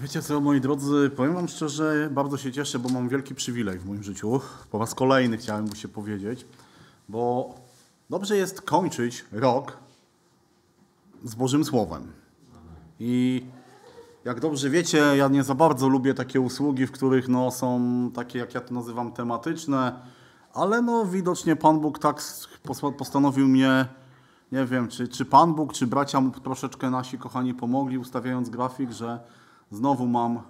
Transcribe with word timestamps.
Wiecie 0.00 0.22
co, 0.22 0.40
moi 0.40 0.60
drodzy, 0.60 1.10
powiem 1.16 1.34
wam 1.34 1.48
szczerze, 1.48 2.08
bardzo 2.12 2.36
się 2.36 2.52
cieszę, 2.52 2.78
bo 2.78 2.88
mam 2.88 3.08
wielki 3.08 3.34
przywilej 3.34 3.78
w 3.78 3.86
moim 3.86 4.02
życiu. 4.02 4.40
Po 4.70 4.78
raz 4.78 4.94
kolejny 4.94 5.36
chciałem 5.36 5.64
mu 5.64 5.74
się 5.74 5.88
powiedzieć, 5.88 6.46
bo 7.08 7.54
dobrze 8.10 8.36
jest 8.36 8.62
kończyć 8.62 9.24
rok 9.32 9.76
z 11.24 11.34
Bożym 11.34 11.64
Słowem. 11.64 12.12
I 13.00 13.44
jak 14.24 14.40
dobrze 14.40 14.70
wiecie, 14.70 14.98
ja 14.98 15.28
nie 15.28 15.44
za 15.44 15.54
bardzo 15.54 15.88
lubię 15.88 16.14
takie 16.14 16.40
usługi, 16.40 16.86
w 16.86 16.92
których 16.92 17.28
no, 17.28 17.50
są 17.50 17.80
takie, 18.14 18.38
jak 18.38 18.54
ja 18.54 18.60
to 18.60 18.74
nazywam, 18.74 19.12
tematyczne, 19.12 20.00
ale 20.54 20.82
no 20.82 21.06
widocznie 21.06 21.56
Pan 21.56 21.80
Bóg 21.80 21.98
tak 21.98 22.22
postanowił 22.98 23.48
mnie, 23.48 23.86
nie 24.52 24.64
wiem, 24.64 24.88
czy, 24.88 25.08
czy 25.08 25.24
Pan 25.24 25.54
Bóg, 25.54 25.72
czy 25.72 25.86
bracia 25.86 26.20
mu 26.20 26.30
troszeczkę 26.30 26.90
nasi 26.90 27.18
kochani 27.18 27.54
pomogli, 27.54 27.98
ustawiając 27.98 28.50
grafik, 28.50 28.92
że 28.92 29.20
znowu 29.70 30.06
mam, 30.06 30.40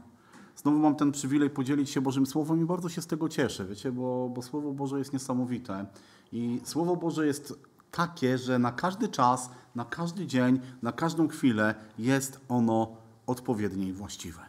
znowu 0.57 0.79
mam 0.79 0.97
ten 0.97 1.13
przywilej 1.13 1.51
podzielić 1.51 1.91
się 1.91 2.01
Bożym 2.01 2.27
Słowem 2.27 2.63
i 2.63 2.65
bardzo 2.65 2.89
się 2.89 3.03
z 3.03 3.07
tego 3.07 3.29
cieszę, 3.29 3.65
wiecie, 3.65 3.93
bo, 3.93 4.31
bo 4.35 4.43
Słowo 4.43 4.73
Boże 4.73 4.99
jest 4.99 5.13
niesamowite 5.13 5.87
i 6.33 6.61
Słowo 6.65 6.97
Boże 6.97 7.27
jest 7.27 7.55
takie, 7.91 8.39
że 8.39 8.59
na 8.59 8.73
każdy 8.73 9.09
czas, 9.09 9.51
na 9.75 9.85
każdy 9.85 10.27
dzień, 10.27 10.61
na 10.83 10.93
każdą 10.93 11.29
chwilę 11.29 11.75
jest 11.99 12.41
ono 12.49 12.97
odpowiednie 13.27 13.89
i 13.89 13.93
właściwe. 13.93 14.41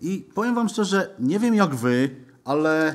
I 0.00 0.28
powiem 0.34 0.54
Wam 0.54 0.68
szczerze, 0.68 1.14
nie 1.18 1.38
wiem 1.38 1.54
jak 1.54 1.74
Wy, 1.74 2.16
ale 2.44 2.94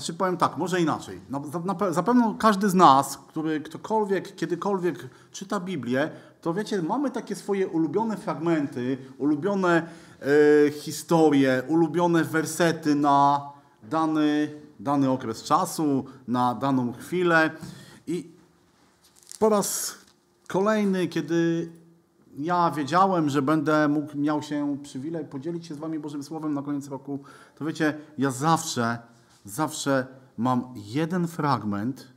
znaczy 0.00 0.14
powiem 0.14 0.36
tak, 0.36 0.56
może 0.56 0.80
inaczej. 0.80 1.20
Na, 1.30 1.40
na, 1.64 1.92
zapewne 1.92 2.34
każdy 2.38 2.70
z 2.70 2.74
nas, 2.74 3.18
który 3.28 3.60
ktokolwiek, 3.60 4.36
kiedykolwiek 4.36 5.08
czyta 5.32 5.60
Biblię, 5.60 6.10
to 6.40 6.54
wiecie, 6.54 6.82
mamy 6.82 7.10
takie 7.10 7.34
swoje 7.34 7.68
ulubione 7.68 8.16
fragmenty, 8.16 8.98
ulubione 9.18 9.88
e, 10.66 10.70
historie, 10.70 11.62
ulubione 11.68 12.24
wersety 12.24 12.94
na 12.94 13.40
dany, 13.82 14.50
dany 14.80 15.10
okres 15.10 15.42
czasu, 15.42 16.04
na 16.28 16.54
daną 16.54 16.92
chwilę. 16.92 17.50
I 18.06 18.30
po 19.38 19.48
raz 19.48 19.94
kolejny, 20.48 21.08
kiedy 21.08 21.70
ja 22.38 22.70
wiedziałem, 22.70 23.30
że 23.30 23.42
będę 23.42 23.88
mógł, 23.88 24.18
miał 24.18 24.42
się 24.42 24.76
przywilej 24.82 25.24
podzielić 25.24 25.66
się 25.66 25.74
z 25.74 25.78
Wami 25.78 25.98
Bożym 25.98 26.22
Słowem 26.22 26.54
na 26.54 26.62
koniec 26.62 26.88
roku, 26.88 27.18
to 27.58 27.64
wiecie, 27.64 27.94
ja 28.18 28.30
zawsze, 28.30 28.98
zawsze 29.46 30.06
mam 30.38 30.74
jeden 30.76 31.28
fragment, 31.28 32.12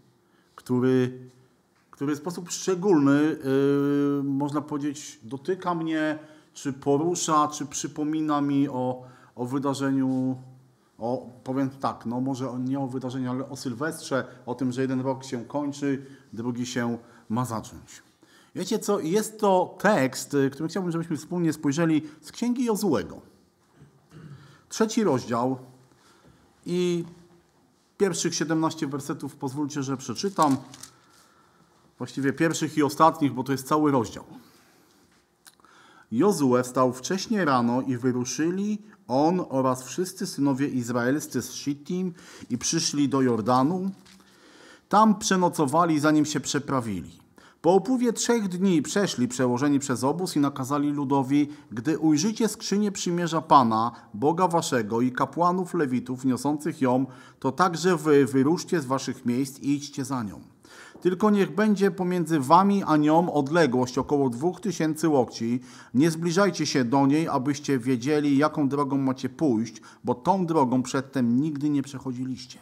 który, 0.56 1.20
który 1.92 2.16
w 2.16 2.18
sposób 2.18 2.50
szczególny, 2.50 3.22
yy, 3.22 4.24
można 4.24 4.62
powiedzieć, 4.62 5.20
dotyka 5.24 5.76
mnie, 5.76 6.20
czy 6.54 6.74
porusza, 6.74 7.48
czy 7.48 7.66
przypomina 7.66 8.42
mi 8.42 8.70
o, 8.70 9.04
o 9.36 9.46
wydarzeniu, 9.46 10.38
o, 10.98 11.30
powiem 11.44 11.70
tak, 11.70 12.06
no 12.06 12.22
może 12.22 12.60
nie 12.60 12.80
o 12.80 12.88
wydarzeniu, 12.88 13.32
ale 13.32 13.50
o 13.50 13.56
Sylwestrze, 13.56 14.26
o 14.46 14.56
tym, 14.56 14.72
że 14.72 14.82
jeden 14.82 15.02
rok 15.02 15.24
się 15.24 15.46
kończy, 15.46 16.06
drugi 16.34 16.66
się 16.66 16.98
ma 17.30 17.46
zacząć. 17.46 18.04
Wiecie 18.56 18.80
co, 18.80 19.00
jest 19.00 19.40
to 19.40 19.78
tekst, 19.80 20.34
y, 20.34 20.50
który 20.50 20.70
chciałbym, 20.70 20.92
żebyśmy 20.92 21.18
wspólnie 21.18 21.54
spojrzeli 21.54 22.02
z 22.22 22.32
Księgi 22.32 22.66
Jozułego. 22.66 23.22
Trzeci 24.70 25.04
rozdział 25.04 25.58
i 26.66 27.06
pierwszych 28.00 28.36
17 28.36 28.88
wersetów 28.88 29.36
pozwólcie, 29.36 29.84
że 29.84 29.98
przeczytam. 29.98 30.58
Właściwie 31.98 32.34
pierwszych 32.34 32.78
i 32.78 32.84
ostatnich, 32.84 33.34
bo 33.34 33.44
to 33.44 33.52
jest 33.52 33.68
cały 33.68 33.92
rozdział. 33.92 34.24
Jozue 36.12 36.64
wstał 36.64 36.94
wcześnie 36.94 37.46
rano 37.46 37.82
i 37.82 37.98
wyruszyli 37.98 38.82
on 39.08 39.46
oraz 39.50 39.84
wszyscy 39.84 40.28
synowie 40.28 40.68
izraelscy 40.68 41.42
z 41.42 41.52
Shittim 41.54 42.14
i 42.50 42.58
przyszli 42.58 43.10
do 43.10 43.22
Jordanu. 43.22 43.92
Tam 44.90 45.20
przenocowali, 45.20 46.00
zanim 46.00 46.26
się 46.26 46.40
przeprawili. 46.40 47.12
Po 47.62 47.76
upływie 47.76 48.14
trzech 48.14 48.48
dni 48.48 48.82
przeszli 48.82 49.28
przełożeni 49.28 49.80
przez 49.80 50.04
obóz 50.04 50.36
i 50.36 50.40
nakazali 50.40 50.92
ludowi, 50.92 51.50
gdy 51.72 52.00
ujrzycie 52.00 52.48
skrzynię 52.48 52.92
przymierza 52.92 53.42
Pana, 53.42 53.92
Boga 54.14 54.48
waszego 54.48 55.02
i 55.02 55.12
kapłanów 55.12 55.74
lewitów 55.74 56.26
niosących 56.26 56.82
ją, 56.82 57.06
to 57.40 57.52
także 57.52 57.98
wy 57.98 58.26
wyruszcie 58.26 58.82
z 58.82 58.86
waszych 58.86 59.26
miejsc 59.26 59.60
i 59.60 59.76
idźcie 59.76 60.06
za 60.06 60.24
nią. 60.24 60.42
Tylko 61.02 61.30
niech 61.30 61.56
będzie 61.56 61.92
pomiędzy 61.92 62.40
wami 62.40 62.84
a 62.84 62.98
nią 62.98 63.34
odległość 63.34 63.98
około 63.98 64.30
dwóch 64.30 64.62
tysięcy 64.62 65.10
łokci. 65.10 65.60
Nie 65.94 66.12
zbliżajcie 66.12 66.66
się 66.66 66.84
do 66.84 67.08
niej, 67.08 67.28
abyście 67.28 67.80
wiedzieli, 67.80 68.38
jaką 68.38 68.70
drogą 68.70 68.98
macie 68.98 69.30
pójść, 69.30 69.82
bo 70.04 70.16
tą 70.16 70.46
drogą 70.46 70.84
przedtem 70.84 71.42
nigdy 71.42 71.70
nie 71.70 71.82
przechodziliście. 71.84 72.60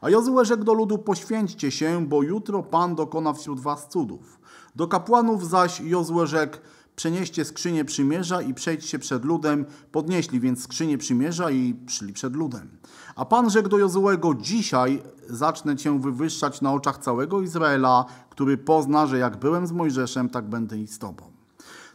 A 0.00 0.10
Jozue 0.10 0.44
rzekł 0.44 0.64
do 0.64 0.74
ludu, 0.74 0.98
poświęćcie 0.98 1.70
się, 1.70 2.06
bo 2.06 2.22
jutro 2.22 2.62
Pan 2.62 2.94
dokona 2.94 3.32
wśród 3.32 3.60
was 3.60 3.88
cudów. 3.88 4.39
Do 4.76 4.88
kapłanów 4.88 5.48
zaś 5.48 5.80
Jozue 5.80 6.26
rzekł, 6.26 6.56
przenieście 6.96 7.44
skrzynię 7.44 7.84
przymierza 7.84 8.42
i 8.42 8.54
przejdźcie 8.54 8.98
przed 8.98 9.24
ludem. 9.24 9.66
Podnieśli 9.92 10.40
więc 10.40 10.62
skrzynię 10.62 10.98
przymierza 10.98 11.50
i 11.50 11.74
szli 11.88 12.12
przed 12.12 12.36
ludem. 12.36 12.68
A 13.16 13.24
Pan 13.24 13.50
rzekł 13.50 13.68
do 13.68 13.78
Jozuego, 13.78 14.34
dzisiaj 14.34 15.02
zacznę 15.28 15.76
cię 15.76 16.00
wywyższać 16.00 16.60
na 16.60 16.72
oczach 16.72 16.98
całego 16.98 17.40
Izraela, 17.40 18.04
który 18.30 18.58
pozna, 18.58 19.06
że 19.06 19.18
jak 19.18 19.36
byłem 19.36 19.66
z 19.66 19.72
Mojżeszem, 19.72 20.28
tak 20.28 20.48
będę 20.48 20.78
i 20.78 20.86
z 20.86 20.98
tobą. 20.98 21.30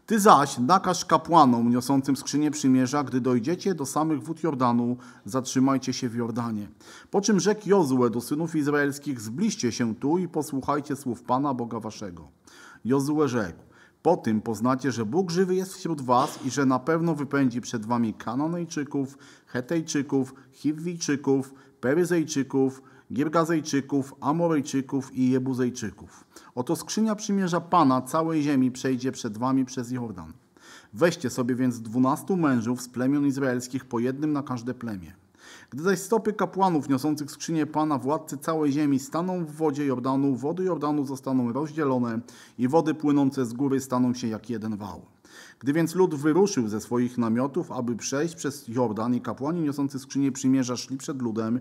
Ty 0.05 0.19
zaś 0.19 0.57
nakaż 0.57 1.05
kapłanom 1.05 1.69
niosącym 1.69 2.15
skrzynię 2.15 2.51
przymierza, 2.51 3.03
gdy 3.03 3.21
dojdziecie 3.21 3.75
do 3.75 3.85
samych 3.85 4.23
wód 4.23 4.43
Jordanu, 4.43 4.97
zatrzymajcie 5.25 5.93
się 5.93 6.09
w 6.09 6.15
Jordanie. 6.15 6.67
Po 7.11 7.21
czym 7.21 7.39
rzekł 7.39 7.69
Jozue 7.69 8.09
do 8.09 8.21
synów 8.21 8.55
izraelskich, 8.55 9.21
zbliżcie 9.21 9.71
się 9.71 9.95
tu 9.95 10.17
i 10.17 10.27
posłuchajcie 10.27 10.95
słów 10.95 11.23
Pana 11.23 11.53
Boga 11.53 11.79
waszego. 11.79 12.27
Jozue 12.85 13.27
rzekł, 13.27 13.59
po 14.01 14.17
tym 14.17 14.41
poznacie, 14.41 14.91
że 14.91 15.05
Bóg 15.05 15.31
żywy 15.31 15.55
jest 15.55 15.73
wśród 15.73 16.01
was 16.01 16.39
i 16.45 16.51
że 16.51 16.65
na 16.65 16.79
pewno 16.79 17.15
wypędzi 17.15 17.61
przed 17.61 17.85
wami 17.85 18.13
Kananejczyków, 18.13 19.17
Hetejczyków, 19.45 20.33
Chiwijczyków, 20.51 21.53
Peryzejczyków, 21.81 22.81
Giergazejczyków, 23.13 24.13
Amorejczyków 24.21 25.15
i 25.15 25.29
Jebuzejczyków. 25.29 26.25
Oto 26.55 26.75
skrzynia 26.75 27.15
przymierza 27.15 27.61
Pana 27.61 28.01
całej 28.01 28.41
ziemi 28.41 28.71
przejdzie 28.71 29.11
przed 29.11 29.37
wami 29.37 29.65
przez 29.65 29.91
Jordan. 29.91 30.33
Weźcie 30.93 31.29
sobie 31.29 31.55
więc 31.55 31.81
dwunastu 31.81 32.37
mężów 32.37 32.81
z 32.81 32.89
plemion 32.89 33.27
izraelskich 33.27 33.85
po 33.85 33.99
jednym 33.99 34.33
na 34.33 34.43
każde 34.43 34.73
plemię. 34.73 35.24
Gdy 35.75 35.83
zaś 35.83 35.99
stopy 35.99 36.33
kapłanów 36.33 36.89
niosących 36.89 37.31
skrzynię 37.31 37.65
Pana, 37.65 37.97
władcy 37.97 38.37
całej 38.37 38.71
ziemi, 38.71 38.99
staną 38.99 39.45
w 39.45 39.51
wodzie 39.51 39.85
Jordanu, 39.85 40.35
wody 40.35 40.63
Jordanu 40.63 41.05
zostaną 41.05 41.53
rozdzielone 41.53 42.19
i 42.57 42.67
wody 42.67 42.93
płynące 42.93 43.45
z 43.45 43.53
góry 43.53 43.79
staną 43.79 44.13
się 44.13 44.27
jak 44.27 44.49
jeden 44.49 44.77
wał. 44.77 45.01
Gdy 45.59 45.73
więc 45.73 45.95
lud 45.95 46.15
wyruszył 46.15 46.67
ze 46.67 46.81
swoich 46.81 47.17
namiotów, 47.17 47.71
aby 47.71 47.95
przejść 47.95 48.35
przez 48.35 48.67
Jordan 48.67 49.15
i 49.15 49.21
kapłani 49.21 49.61
niosący 49.61 49.99
skrzynię 49.99 50.31
przymierza 50.31 50.77
szli 50.77 50.97
przed 50.97 51.21
ludem 51.21 51.59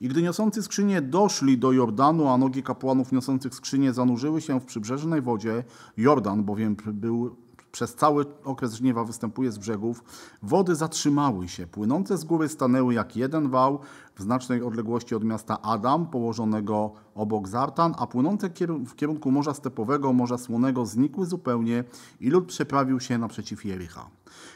i 0.00 0.08
gdy 0.08 0.22
niosący 0.22 0.62
skrzynię 0.62 1.02
doszli 1.02 1.58
do 1.58 1.72
Jordanu, 1.72 2.28
a 2.28 2.38
nogi 2.38 2.62
kapłanów 2.62 3.12
niosących 3.12 3.54
skrzynię 3.54 3.92
zanurzyły 3.92 4.40
się 4.40 4.60
w 4.60 4.64
przybrzeżnej 4.64 5.22
wodzie, 5.22 5.64
Jordan 5.96 6.44
bowiem 6.44 6.76
był 6.86 7.36
przez 7.74 7.94
cały 7.94 8.24
okres 8.44 8.74
żniewa 8.74 9.04
występuje 9.04 9.52
z 9.52 9.58
brzegów, 9.58 10.04
wody 10.42 10.74
zatrzymały 10.74 11.48
się, 11.48 11.66
płynące 11.66 12.18
z 12.18 12.24
góry 12.24 12.48
stanęły 12.48 12.94
jak 12.94 13.16
jeden 13.16 13.50
wał 13.50 13.78
w 14.16 14.22
znacznej 14.22 14.62
odległości 14.62 15.14
od 15.14 15.24
miasta 15.24 15.62
Adam, 15.62 16.06
położonego 16.06 16.92
obok 17.14 17.48
Zartan, 17.48 17.94
a 17.98 18.06
płynące 18.06 18.50
w 18.86 18.94
kierunku 18.94 19.30
Morza 19.30 19.54
Stepowego, 19.54 20.12
Morza 20.12 20.38
Słonego 20.38 20.86
znikły 20.86 21.26
zupełnie 21.26 21.84
i 22.20 22.30
lud 22.30 22.46
przeprawił 22.46 23.00
się 23.00 23.18
naprzeciw 23.18 23.64
Jericha. 23.64 24.10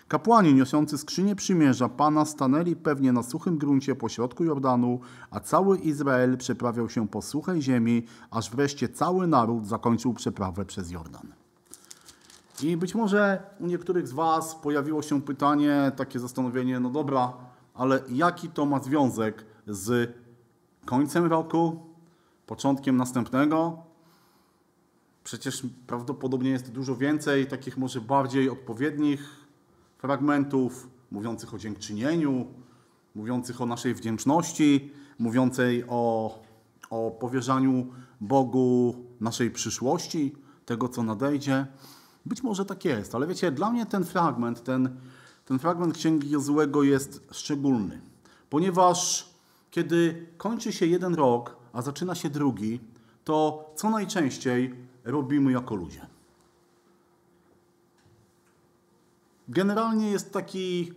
Kapłani 0.08 0.54
niosący 0.54 0.98
skrzynię 0.98 1.36
przymierza 1.36 1.88
Pana 1.88 2.24
stanęli 2.24 2.76
pewnie 2.76 3.12
na 3.12 3.22
suchym 3.22 3.58
gruncie 3.58 3.94
pośrodku 3.94 4.44
Jordanu, 4.44 5.00
a 5.30 5.40
cały 5.40 5.78
Izrael 5.78 6.36
przeprawiał 6.36 6.88
się 6.88 7.08
po 7.08 7.22
suchej 7.22 7.62
ziemi, 7.62 8.02
aż 8.30 8.50
wreszcie 8.50 8.88
cały 8.88 9.26
naród 9.26 9.66
zakończył 9.66 10.14
przeprawę 10.14 10.64
przez 10.64 10.90
Jordan. 10.90 11.47
I 12.62 12.76
być 12.76 12.94
może 12.94 13.42
u 13.60 13.66
niektórych 13.66 14.08
z 14.08 14.12
Was 14.12 14.54
pojawiło 14.54 15.02
się 15.02 15.22
pytanie, 15.22 15.92
takie 15.96 16.18
zastanowienie, 16.18 16.80
no 16.80 16.90
dobra, 16.90 17.32
ale 17.74 18.02
jaki 18.08 18.48
to 18.48 18.66
ma 18.66 18.80
związek 18.80 19.44
z 19.66 20.12
końcem 20.84 21.24
roku, 21.24 21.80
początkiem 22.46 22.96
następnego? 22.96 23.78
Przecież 25.24 25.62
prawdopodobnie 25.86 26.50
jest 26.50 26.70
dużo 26.70 26.96
więcej 26.96 27.46
takich 27.46 27.76
może 27.76 28.00
bardziej 28.00 28.50
odpowiednich 28.50 29.46
fragmentów, 29.98 30.88
mówiących 31.10 31.54
o 31.54 31.58
dziękczynieniu, 31.58 32.46
mówiących 33.14 33.60
o 33.60 33.66
naszej 33.66 33.94
wdzięczności, 33.94 34.92
mówiącej 35.18 35.84
o, 35.88 36.34
o 36.90 37.10
powierzaniu 37.10 37.86
Bogu 38.20 38.94
naszej 39.20 39.50
przyszłości, 39.50 40.36
tego 40.66 40.88
co 40.88 41.02
nadejdzie. 41.02 41.66
Być 42.28 42.42
może 42.42 42.64
tak 42.64 42.84
jest, 42.84 43.14
ale 43.14 43.26
wiecie, 43.26 43.50
dla 43.52 43.70
mnie 43.70 43.86
ten 43.86 44.04
fragment, 44.04 44.64
ten 44.64 44.96
ten 45.48 45.58
fragment 45.58 45.94
Księgi 45.94 46.30
Jozułego 46.30 46.82
jest 46.82 47.28
szczególny, 47.30 48.00
ponieważ 48.50 49.30
kiedy 49.70 50.26
kończy 50.36 50.72
się 50.72 50.86
jeden 50.86 51.14
rok, 51.14 51.56
a 51.72 51.82
zaczyna 51.82 52.14
się 52.14 52.30
drugi, 52.30 52.80
to 53.24 53.70
co 53.76 53.90
najczęściej 53.90 54.74
robimy 55.04 55.52
jako 55.52 55.74
ludzie. 55.74 56.06
Generalnie 59.48 60.10
jest 60.10 60.32
taki, 60.32 60.92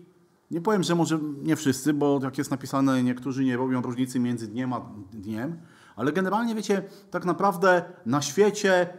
nie 0.51 0.61
powiem, 0.61 0.83
że 0.83 0.95
może 0.95 1.19
nie 1.43 1.55
wszyscy, 1.55 1.93
bo 1.93 2.19
jak 2.23 2.37
jest 2.37 2.51
napisane, 2.51 3.03
niektórzy 3.03 3.43
nie 3.43 3.57
robią 3.57 3.81
różnicy 3.81 4.19
między 4.19 4.47
dniem 4.47 4.73
a 4.73 4.81
dniem, 5.13 5.57
ale 5.95 6.11
generalnie 6.11 6.55
wiecie, 6.55 6.83
tak 7.11 7.25
naprawdę 7.25 7.83
na 8.05 8.21
świecie 8.21 8.93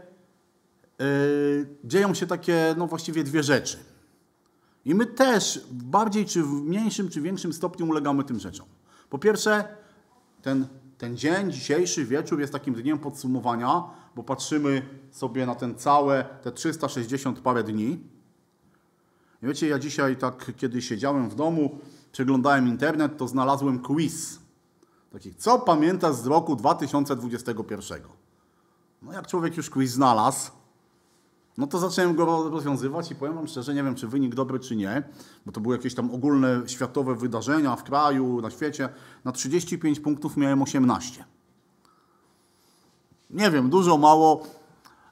dzieją 1.85 2.15
się 2.15 2.27
takie, 2.27 2.75
no 2.79 2.87
właściwie 2.87 3.25
dwie 3.25 3.43
rzeczy. 3.43 3.79
I 4.85 4.95
my 4.95 5.07
też 5.07 5.67
w 5.71 5.85
bardziej 5.85 6.27
czy 6.27 6.43
w 6.43 6.53
mniejszym 6.53 7.09
czy 7.09 7.21
większym 7.21 7.53
stopniu 7.53 7.89
ulegamy 7.89 8.25
tym 8.25 8.39
rzeczom. 8.39 8.67
Po 9.11 9.19
pierwsze, 9.19 9.77
ten, 10.43 10.67
ten 10.99 11.17
dzień, 11.17 11.53
dzisiejszy 11.53 12.05
wieczór 12.05 12.41
jest 12.41 12.53
takim 12.53 12.75
dniem 12.75 12.99
podsumowania, 12.99 13.85
bo 14.17 14.23
patrzymy 14.23 14.83
sobie 15.11 15.47
na 15.47 15.55
ten 15.55 15.75
całe, 15.75 16.25
te 16.43 16.53
360 16.53 17.41
parę 17.41 17.65
dni. 17.65 18.01
I 19.43 19.47
wiecie, 19.47 19.69
ja 19.69 19.79
dzisiaj 19.79 20.17
tak, 20.17 20.53
kiedy 20.57 20.83
siedziałem 20.83 21.31
w 21.31 21.35
domu, 21.35 21.79
przeglądałem 22.13 22.69
internet, 22.69 23.17
to 23.17 23.29
znalazłem 23.29 23.79
quiz. 23.79 24.39
Taki, 25.13 25.35
co 25.35 25.59
pamiętasz 25.59 26.17
z 26.17 26.27
roku 26.27 26.57
2021? 26.57 28.03
No 29.03 29.13
jak 29.13 29.27
człowiek 29.27 29.57
już 29.57 29.71
quiz 29.71 29.91
znalazł, 29.91 30.51
no 31.63 31.67
to 31.67 31.79
zacząłem 31.79 32.15
go 32.15 32.51
rozwiązywać 32.51 33.11
i 33.11 33.15
powiem 33.15 33.35
Wam 33.35 33.47
szczerze, 33.47 33.75
nie 33.75 33.83
wiem, 33.83 33.95
czy 33.95 34.09
wynik 34.09 34.35
dobry, 34.35 34.61
czy 34.61 34.77
nie, 34.77 35.03
bo 35.47 35.53
to 35.53 35.61
były 35.61 35.77
jakieś 35.77 35.95
tam 35.95 36.11
ogólne 36.11 36.63
światowe 36.67 37.15
wydarzenia 37.15 37.77
w 37.77 37.85
kraju, 37.85 38.41
na 38.41 38.51
świecie. 38.51 38.89
Na 39.25 39.33
35 39.33 40.01
punktów 40.01 40.37
miałem 40.37 40.63
18. 40.63 41.25
Nie 43.31 43.51
wiem, 43.51 43.71
dużo, 43.71 43.99
mało, 43.99 44.47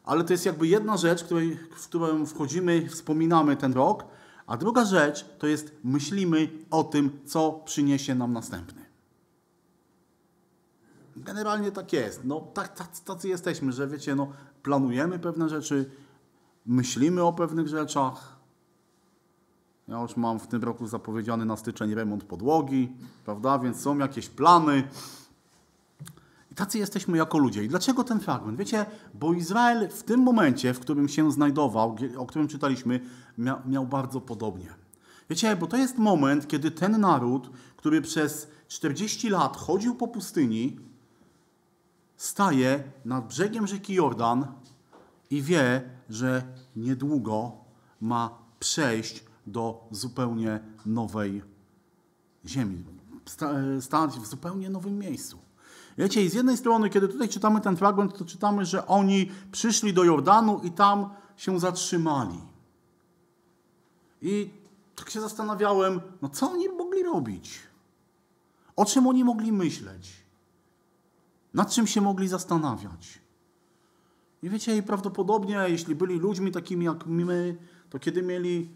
ale 0.05 0.25
to 0.25 0.33
jest 0.33 0.47
jakby 0.47 0.67
jedna 0.67 0.97
rzecz, 0.97 1.25
której, 1.25 1.59
w 1.77 1.89
którą 1.89 2.27
wchodzimy, 2.27 2.89
wspominamy 2.89 3.57
ten 3.57 3.73
rok, 3.73 4.05
a 4.47 4.57
druga 4.57 4.85
rzecz 4.85 5.25
to 5.39 5.47
jest 5.47 5.73
myślimy 5.85 6.49
o 6.71 6.85
tym, 6.85 7.11
co 7.27 7.53
przyniesie 7.65 8.15
nam 8.15 8.33
następny. 8.33 8.85
Generalnie 11.17 11.73
tak 11.73 11.93
jest. 11.93 12.25
No, 12.25 12.41
tak, 12.41 12.89
tacy, 13.05 13.29
jesteśmy, 13.29 13.73
że 13.73 13.89
wiecie, 13.89 14.15
no, 14.15 14.33
planujemy 14.63 15.19
pewne 15.19 15.49
rzeczy, 15.49 15.91
myślimy 16.71 17.23
o 17.23 17.33
pewnych 17.33 17.69
rzeczach. 17.69 18.37
Ja 19.89 20.01
już 20.03 20.17
mam 20.17 20.41
w 20.41 20.47
tym 20.47 20.65
roku 20.65 20.87
zapowiedziany 20.87 21.45
na 21.45 21.57
styczeń 21.57 21.95
remont 21.95 22.25
podłogi, 22.25 22.93
prawda? 23.25 23.59
Więc 23.59 23.81
są 23.81 23.99
jakieś 23.99 24.29
plany. 24.29 24.89
I 26.53 26.55
tacy 26.55 26.79
jesteśmy 26.79 27.19
jako 27.19 27.39
ludzie. 27.39 27.65
I 27.65 27.69
dlaczego 27.69 28.05
ten 28.05 28.21
fragment? 28.21 28.59
Wiecie, 28.59 28.87
bo 29.15 29.33
Izrael 29.33 29.89
w 29.89 30.03
tym 30.03 30.21
momencie, 30.21 30.75
w 30.75 30.81
którym 30.81 31.09
się 31.09 31.33
znajdował, 31.33 31.97
o 32.17 32.27
którym 32.27 32.49
czytaliśmy, 32.49 33.01
miał, 33.39 33.59
miał 33.67 33.87
bardzo 33.87 34.21
podobnie. 34.21 34.75
Wiecie, 35.31 35.57
bo 35.57 35.67
to 35.67 35.77
jest 35.77 35.99
moment, 35.99 36.49
kiedy 36.49 36.71
ten 36.71 37.01
naród, 37.01 37.51
który 37.77 38.03
przez 38.03 38.49
40 38.69 39.29
lat 39.29 39.57
chodził 39.57 39.95
po 39.95 40.09
pustyni, 40.09 40.81
staje 42.17 42.83
nad 43.05 43.27
brzegiem 43.27 43.67
rzeki 43.67 43.95
Jordan 43.95 44.47
i 45.31 45.43
wie, 45.43 45.91
że 46.09 46.43
niedługo 46.77 47.53
ma 48.01 48.39
przejść 48.59 49.25
do 49.47 49.89
zupełnie 49.91 50.61
nowej 50.87 51.43
ziemi, 52.47 52.85
stać 53.81 54.11
w 54.19 54.27
zupełnie 54.27 54.71
nowym 54.71 54.99
miejscu. 54.99 55.39
Wiecie, 55.99 56.25
i 56.25 56.29
z 56.29 56.35
jednej 56.35 56.57
strony, 56.57 56.91
kiedy 56.91 57.09
tutaj 57.09 57.29
czytamy 57.29 57.61
ten 57.61 57.77
fragment, 57.77 58.19
to 58.19 58.25
czytamy, 58.25 58.65
że 58.65 58.87
oni 58.87 59.31
przyszli 59.53 59.95
do 59.95 60.05
Jordanu 60.05 60.61
i 60.65 60.71
tam 60.71 61.11
się 61.37 61.61
zatrzymali. 61.61 62.41
I 64.23 64.51
tak 64.97 65.11
się 65.11 65.21
zastanawiałem, 65.21 66.01
no 66.23 66.29
co 66.29 66.51
oni 66.51 66.69
mogli 66.69 67.03
robić? 67.03 67.59
O 68.77 68.85
czym 68.85 69.07
oni 69.07 69.25
mogli 69.25 69.53
myśleć? 69.53 70.13
Nad 71.55 71.71
czym 71.71 71.87
się 71.87 72.01
mogli 72.01 72.29
zastanawiać? 72.29 73.20
I 74.43 74.51
wiecie, 74.51 74.77
i 74.77 74.83
prawdopodobnie, 74.83 75.65
jeśli 75.69 75.95
byli 75.95 76.19
ludźmi 76.19 76.53
takimi 76.53 76.85
jak 76.85 77.07
my, 77.07 77.57
to 77.91 77.99
kiedy 77.99 78.23
mieli 78.23 78.71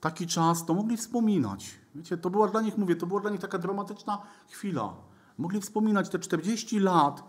taki 0.00 0.26
czas, 0.26 0.66
to 0.66 0.74
mogli 0.74 0.96
wspominać. 0.96 1.70
Wiecie, 1.94 2.16
to 2.16 2.30
była 2.30 2.48
dla 2.48 2.60
nich, 2.60 2.78
mówię, 2.78 2.96
to 2.96 3.06
była 3.06 3.20
dla 3.20 3.30
nich 3.30 3.40
taka 3.40 3.58
dramatyczna 3.58 4.22
chwila. 4.50 4.94
Mogli 5.38 5.60
wspominać 5.60 6.08
te 6.08 6.18
40 6.18 6.78
lat, 6.78 7.24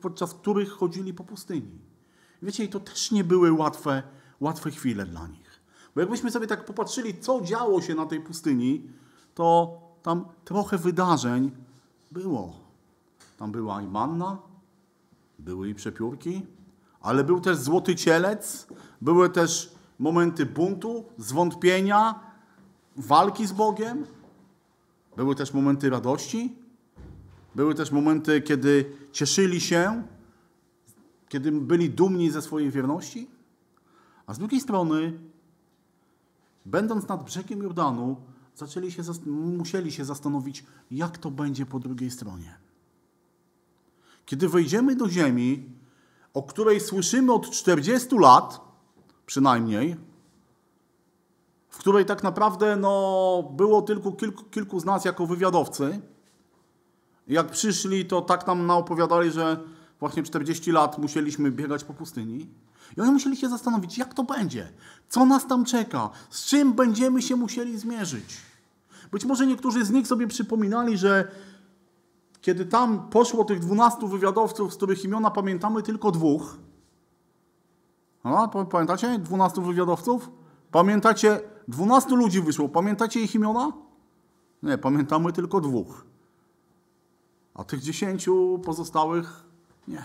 podczas 0.00 0.34
których 0.34 0.70
chodzili 0.70 1.14
po 1.14 1.24
pustyni. 1.24 1.78
Wiecie, 2.42 2.64
i 2.64 2.68
to 2.68 2.80
też 2.80 3.10
nie 3.10 3.24
były 3.24 3.52
łatwe, 3.52 4.02
łatwe 4.40 4.70
chwile 4.70 5.06
dla 5.06 5.26
nich. 5.28 5.60
Bo 5.94 6.00
jakbyśmy 6.00 6.30
sobie 6.30 6.46
tak 6.46 6.64
popatrzyli, 6.64 7.18
co 7.20 7.40
działo 7.40 7.82
się 7.82 7.94
na 7.94 8.06
tej 8.06 8.20
pustyni, 8.20 8.88
to 9.34 9.78
tam 10.02 10.24
trochę 10.44 10.78
wydarzeń 10.78 11.50
było. 12.12 12.52
Tam 13.38 13.52
była 13.52 13.82
i 13.82 13.86
manna, 13.86 14.38
były 15.38 15.68
i 15.68 15.74
przepiórki, 15.74 16.46
ale 17.04 17.24
był 17.24 17.40
też 17.40 17.56
złoty 17.56 17.96
cielec, 17.96 18.66
były 19.00 19.30
też 19.30 19.74
momenty 19.98 20.46
buntu, 20.46 21.04
zwątpienia, 21.18 22.20
walki 22.96 23.46
z 23.46 23.52
Bogiem, 23.52 24.06
były 25.16 25.34
też 25.34 25.54
momenty 25.54 25.90
radości, 25.90 26.56
były 27.54 27.74
też 27.74 27.92
momenty, 27.92 28.42
kiedy 28.42 28.92
cieszyli 29.12 29.60
się, 29.60 30.02
kiedy 31.28 31.52
byli 31.52 31.90
dumni 31.90 32.30
ze 32.30 32.42
swojej 32.42 32.70
wierności, 32.70 33.30
a 34.26 34.34
z 34.34 34.38
drugiej 34.38 34.60
strony, 34.60 35.18
będąc 36.66 37.08
nad 37.08 37.24
brzegiem 37.24 37.62
Jordanu, 37.62 38.16
zaczęli 38.56 38.92
się, 38.92 39.02
musieli 39.26 39.92
się 39.92 40.04
zastanowić, 40.04 40.64
jak 40.90 41.18
to 41.18 41.30
będzie 41.30 41.66
po 41.66 41.78
drugiej 41.78 42.10
stronie. 42.10 42.54
Kiedy 44.26 44.48
wejdziemy 44.48 44.96
do 44.96 45.08
ziemi, 45.08 45.73
o 46.34 46.42
której 46.42 46.80
słyszymy 46.80 47.32
od 47.32 47.50
40 47.50 48.18
lat, 48.18 48.60
przynajmniej, 49.26 49.96
w 51.68 51.78
której 51.78 52.04
tak 52.04 52.22
naprawdę 52.22 52.76
no, 52.76 53.50
było 53.56 53.82
tylko 53.82 54.12
kilku, 54.12 54.44
kilku 54.44 54.80
z 54.80 54.84
nas 54.84 55.04
jako 55.04 55.26
wywiadowcy. 55.26 56.00
Jak 57.28 57.50
przyszli, 57.50 58.04
to 58.04 58.22
tak 58.22 58.46
nam 58.46 58.66
naopowiadali, 58.66 59.30
że 59.30 59.60
właśnie 60.00 60.22
40 60.22 60.72
lat 60.72 60.98
musieliśmy 60.98 61.50
biegać 61.50 61.84
po 61.84 61.94
pustyni. 61.94 62.48
I 62.96 63.00
oni 63.00 63.12
musieli 63.12 63.36
się 63.36 63.48
zastanowić, 63.48 63.98
jak 63.98 64.14
to 64.14 64.22
będzie, 64.22 64.72
co 65.08 65.26
nas 65.26 65.46
tam 65.46 65.64
czeka, 65.64 66.10
z 66.30 66.46
czym 66.46 66.72
będziemy 66.72 67.22
się 67.22 67.36
musieli 67.36 67.78
zmierzyć. 67.78 68.36
Być 69.12 69.24
może 69.24 69.46
niektórzy 69.46 69.84
z 69.84 69.90
nich 69.90 70.06
sobie 70.06 70.26
przypominali, 70.26 70.98
że 70.98 71.28
kiedy 72.44 72.66
tam 72.66 73.08
poszło 73.08 73.44
tych 73.44 73.58
dwunastu 73.58 74.08
wywiadowców, 74.08 74.72
z 74.72 74.76
których 74.76 75.04
imiona 75.04 75.30
pamiętamy 75.30 75.82
tylko 75.82 76.10
dwóch. 76.10 76.56
No, 78.24 78.48
pamiętacie 78.48 79.18
dwunastu 79.18 79.62
wywiadowców? 79.62 80.30
Pamiętacie, 80.70 81.40
dwunastu 81.68 82.16
ludzi 82.16 82.42
wyszło. 82.42 82.68
Pamiętacie 82.68 83.20
ich 83.20 83.34
imiona? 83.34 83.72
Nie, 84.62 84.78
pamiętamy 84.78 85.32
tylko 85.32 85.60
dwóch. 85.60 86.04
A 87.54 87.64
tych 87.64 87.80
dziesięciu 87.80 88.60
pozostałych 88.64 89.44
nie. 89.88 90.02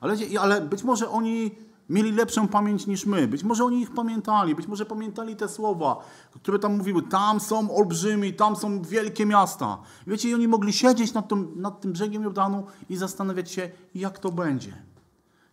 Ale, 0.00 0.16
ale 0.40 0.60
być 0.60 0.84
może 0.84 1.10
oni 1.10 1.50
mieli 1.90 2.12
lepszą 2.12 2.48
pamięć 2.48 2.86
niż 2.86 3.06
my. 3.06 3.28
Być 3.28 3.44
może 3.44 3.64
oni 3.64 3.80
ich 3.80 3.90
pamiętali, 3.90 4.54
być 4.54 4.66
może 4.66 4.86
pamiętali 4.86 5.36
te 5.36 5.48
słowa, 5.48 6.04
które 6.30 6.58
tam 6.58 6.76
mówiły, 6.76 7.02
tam 7.02 7.40
są 7.40 7.76
olbrzymi, 7.76 8.34
tam 8.34 8.56
są 8.56 8.82
wielkie 8.82 9.26
miasta. 9.26 9.78
Wiecie, 10.06 10.28
i 10.28 10.34
oni 10.34 10.48
mogli 10.48 10.72
siedzieć 10.72 11.12
nad 11.12 11.28
tym, 11.28 11.52
nad 11.56 11.80
tym 11.80 11.92
brzegiem 11.92 12.22
Jordanu 12.22 12.66
i 12.88 12.96
zastanawiać 12.96 13.50
się, 13.50 13.70
jak 13.94 14.18
to 14.18 14.32
będzie. 14.32 14.82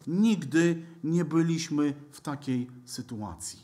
Nigdy 0.08 0.86
nie 1.04 1.26
byliśmy 1.26 1.94
w 2.12 2.22
takiej 2.22 2.68
sytuacji. 2.86 3.60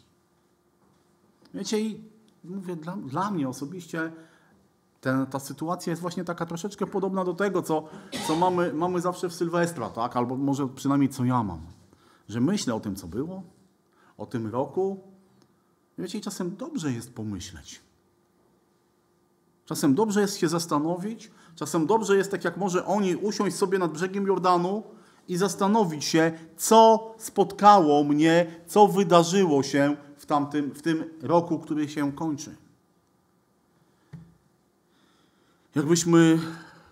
Wiecie, 1.53 1.79
i 1.79 2.01
mówię, 2.43 2.75
dla, 2.75 2.95
dla 2.97 3.31
mnie 3.31 3.49
osobiście 3.49 4.11
ten, 5.01 5.25
ta 5.25 5.39
sytuacja 5.39 5.91
jest 5.91 6.01
właśnie 6.01 6.23
taka 6.23 6.45
troszeczkę 6.45 6.87
podobna 6.87 7.25
do 7.25 7.33
tego, 7.33 7.61
co, 7.61 7.83
co 8.27 8.35
mamy, 8.35 8.73
mamy 8.73 9.01
zawsze 9.01 9.29
w 9.29 9.33
Sylwestra, 9.33 9.89
tak? 9.89 10.17
albo 10.17 10.35
może 10.35 10.67
przynajmniej 10.67 11.09
co 11.09 11.25
ja 11.25 11.43
mam 11.43 11.59
że 12.29 12.41
myślę 12.41 12.75
o 12.75 12.79
tym, 12.79 12.95
co 12.95 13.07
było, 13.07 13.43
o 14.17 14.25
tym 14.25 14.47
roku. 14.47 14.99
Wiecie, 15.97 16.21
czasem 16.21 16.55
dobrze 16.55 16.91
jest 16.91 17.13
pomyśleć. 17.13 17.81
Czasem 19.65 19.95
dobrze 19.95 20.21
jest 20.21 20.37
się 20.37 20.49
zastanowić, 20.49 21.31
czasem 21.55 21.87
dobrze 21.87 22.17
jest, 22.17 22.31
tak 22.31 22.43
jak 22.43 22.57
może 22.57 22.85
oni, 22.85 23.15
usiąść 23.15 23.55
sobie 23.55 23.79
nad 23.79 23.91
brzegiem 23.91 24.27
Jordanu 24.27 24.83
i 25.27 25.37
zastanowić 25.37 26.05
się, 26.05 26.31
co 26.57 27.13
spotkało 27.17 28.03
mnie, 28.03 28.61
co 28.67 28.87
wydarzyło 28.87 29.63
się 29.63 29.95
w, 30.17 30.25
tamtym, 30.25 30.71
w 30.71 30.81
tym 30.81 31.03
roku, 31.21 31.59
który 31.59 31.89
się 31.89 32.11
kończy. 32.11 32.55
Jakbyśmy 35.75 36.39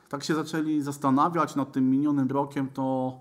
tak 0.10 0.24
się 0.24 0.36
zaczęli 0.36 0.82
zastanawiać 0.82 1.56
nad 1.56 1.72
tym 1.72 1.90
minionym 1.90 2.32
rokiem, 2.32 2.70
to 2.70 3.18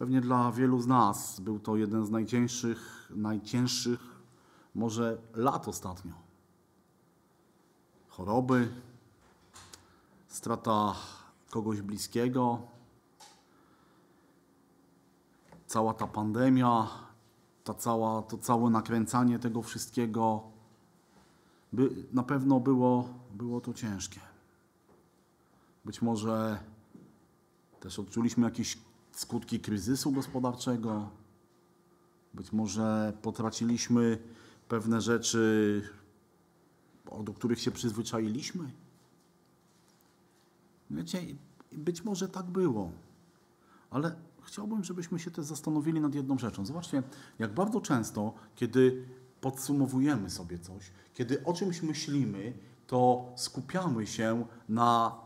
pewnie 0.00 0.20
dla 0.20 0.52
wielu 0.52 0.80
z 0.80 0.86
nas 0.86 1.40
był 1.40 1.58
to 1.58 1.76
jeden 1.76 2.06
z 2.06 2.10
najcięższych, 2.10 3.12
najcięższych 3.16 4.00
może 4.74 5.18
lat 5.34 5.68
ostatnio. 5.68 6.14
Choroby, 8.08 8.72
strata 10.28 10.94
kogoś 11.50 11.82
bliskiego, 11.82 12.58
cała 15.66 15.94
ta 15.94 16.06
pandemia, 16.06 16.88
ta 17.64 17.74
cała, 17.74 18.22
to 18.22 18.38
całe 18.38 18.70
nakręcanie 18.70 19.38
tego 19.38 19.62
wszystkiego, 19.62 20.42
by, 21.72 21.90
na 22.12 22.22
pewno 22.22 22.60
było, 22.60 23.08
było 23.34 23.60
to 23.60 23.74
ciężkie. 23.74 24.20
Być 25.84 26.02
może 26.02 26.58
też 27.80 27.98
odczuliśmy 27.98 28.44
jakieś 28.44 28.89
skutki 29.12 29.60
kryzysu 29.60 30.12
gospodarczego. 30.12 31.10
Być 32.34 32.52
może 32.52 33.12
potraciliśmy 33.22 34.18
pewne 34.68 35.00
rzeczy, 35.00 35.82
do 37.24 37.32
których 37.32 37.60
się 37.60 37.70
przyzwyczailiśmy. 37.70 38.72
Wiecie, 40.90 41.20
być 41.72 42.04
może 42.04 42.28
tak 42.28 42.46
było, 42.46 42.92
ale 43.90 44.16
chciałbym, 44.42 44.84
żebyśmy 44.84 45.18
się 45.18 45.30
też 45.30 45.44
zastanowili 45.44 46.00
nad 46.00 46.14
jedną 46.14 46.38
rzeczą. 46.38 46.66
Zobaczcie, 46.66 47.02
jak 47.38 47.54
bardzo 47.54 47.80
często, 47.80 48.34
kiedy 48.54 49.04
podsumowujemy 49.40 50.30
sobie 50.30 50.58
coś, 50.58 50.90
kiedy 51.14 51.44
o 51.44 51.52
czymś 51.52 51.82
myślimy, 51.82 52.52
to 52.86 53.32
skupiamy 53.36 54.06
się 54.06 54.46
na 54.68 55.16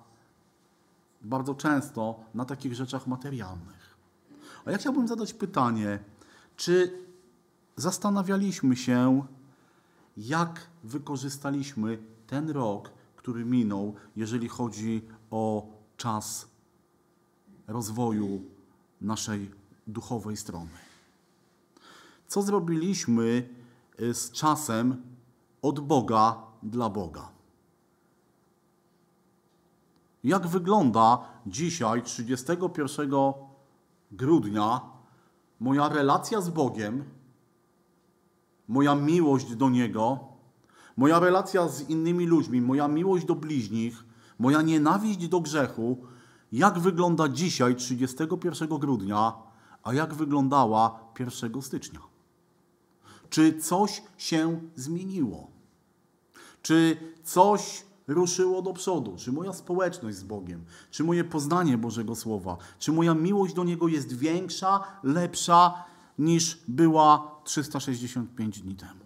bardzo 1.24 1.54
często 1.54 2.20
na 2.34 2.44
takich 2.44 2.74
rzeczach 2.74 3.06
materialnych. 3.06 3.96
A 4.64 4.70
ja 4.70 4.78
chciałbym 4.78 5.08
zadać 5.08 5.34
pytanie, 5.34 5.98
czy 6.56 6.98
zastanawialiśmy 7.76 8.76
się, 8.76 9.26
jak 10.16 10.66
wykorzystaliśmy 10.84 11.98
ten 12.26 12.50
rok, 12.50 12.90
który 13.16 13.44
minął, 13.44 13.94
jeżeli 14.16 14.48
chodzi 14.48 15.02
o 15.30 15.66
czas 15.96 16.48
rozwoju 17.66 18.42
naszej 19.00 19.50
duchowej 19.86 20.36
strony. 20.36 20.70
Co 22.26 22.42
zrobiliśmy 22.42 23.48
y, 24.00 24.14
z 24.14 24.30
czasem 24.30 25.02
od 25.62 25.80
Boga 25.80 26.42
dla 26.62 26.90
Boga? 26.90 27.33
Jak 30.24 30.46
wygląda 30.46 31.18
dzisiaj, 31.46 32.02
31 32.02 33.10
grudnia, 34.12 34.80
moja 35.60 35.88
relacja 35.88 36.40
z 36.40 36.50
Bogiem, 36.50 37.04
moja 38.68 38.94
miłość 38.94 39.56
do 39.56 39.70
Niego, 39.70 40.18
moja 40.96 41.18
relacja 41.18 41.68
z 41.68 41.90
innymi 41.90 42.26
ludźmi, 42.26 42.60
moja 42.60 42.88
miłość 42.88 43.24
do 43.24 43.34
bliźnich, 43.34 44.04
moja 44.38 44.62
nienawiść 44.62 45.28
do 45.28 45.40
grzechu, 45.40 46.06
jak 46.52 46.78
wygląda 46.78 47.28
dzisiaj, 47.28 47.76
31 47.76 48.68
grudnia, 48.68 49.32
a 49.82 49.94
jak 49.94 50.14
wyglądała 50.14 51.00
1 51.18 51.62
stycznia? 51.62 52.00
Czy 53.30 53.58
coś 53.58 54.02
się 54.16 54.60
zmieniło? 54.74 55.50
Czy 56.62 56.96
coś 57.24 57.84
ruszyło 58.06 58.62
do 58.62 58.73
przodu? 58.73 59.16
Czy 59.16 59.32
moja 59.32 59.52
społeczność 59.52 60.16
z 60.16 60.25
Bogiem? 60.25 60.64
Czy 60.90 61.04
moje 61.04 61.25
poznanie 61.25 61.78
Bożego 61.78 62.14
Słowa? 62.14 62.56
Czy 62.78 62.92
moja 62.92 63.14
miłość 63.14 63.54
do 63.54 63.64
Niego 63.64 63.88
jest 63.88 64.12
większa, 64.12 64.80
lepsza 65.02 65.84
niż 66.18 66.58
była 66.68 67.40
365 67.44 68.61
dni 68.61 68.75
temu? 68.75 69.04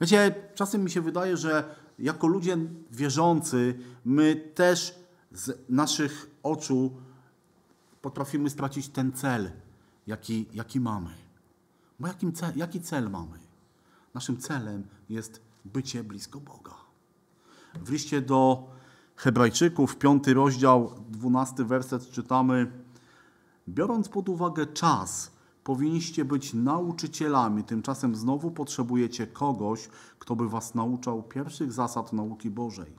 Wiecie, 0.00 0.34
czasem 0.54 0.84
mi 0.84 0.90
się 0.90 1.00
wydaje, 1.00 1.36
że 1.36 1.74
jako 1.98 2.26
ludzie 2.26 2.58
wierzący, 2.90 3.78
my 4.04 4.36
też 4.54 4.94
z 5.32 5.58
naszych 5.68 6.30
oczu 6.42 6.96
potrafimy 8.02 8.50
stracić 8.50 8.88
ten 8.88 9.12
cel, 9.12 9.50
jaki, 10.06 10.46
jaki 10.54 10.80
mamy. 10.80 11.10
Bo 12.00 12.08
jakim 12.08 12.32
cel, 12.32 12.52
jaki 12.56 12.80
cel 12.80 13.10
mamy? 13.10 13.38
Naszym 14.14 14.36
celem 14.38 14.86
jest 15.08 15.40
bycie 15.64 16.04
blisko 16.04 16.40
Boga. 16.40 16.85
W 17.84 17.90
liście 17.90 18.20
do 18.20 18.70
Hebrajczyków, 19.16 19.96
piąty 19.96 20.34
rozdział, 20.34 20.92
dwunasty 21.08 21.64
werset 21.64 22.10
czytamy: 22.10 22.72
Biorąc 23.68 24.08
pod 24.08 24.28
uwagę 24.28 24.66
czas, 24.66 25.32
powinniście 25.64 26.24
być 26.24 26.54
nauczycielami, 26.54 27.64
tymczasem 27.64 28.14
znowu 28.14 28.50
potrzebujecie 28.50 29.26
kogoś, 29.26 29.88
kto 30.18 30.36
by 30.36 30.48
was 30.48 30.74
nauczał 30.74 31.22
pierwszych 31.22 31.72
zasad 31.72 32.12
nauki 32.12 32.50
Bożej. 32.50 32.92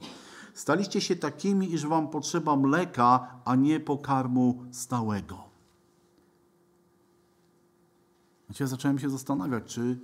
Staliście 0.54 1.02
się 1.02 1.16
takimi, 1.16 1.74
iż 1.74 1.86
wam 1.86 2.08
potrzeba 2.08 2.56
mleka, 2.56 3.40
a 3.46 3.56
nie 3.56 3.80
pokarmu 3.80 4.64
stałego. 4.72 5.44
Znaczy, 8.46 8.68
zacząłem 8.68 9.00
się 9.00 9.10
zastanawiać, 9.10 9.64
czy 9.64 10.00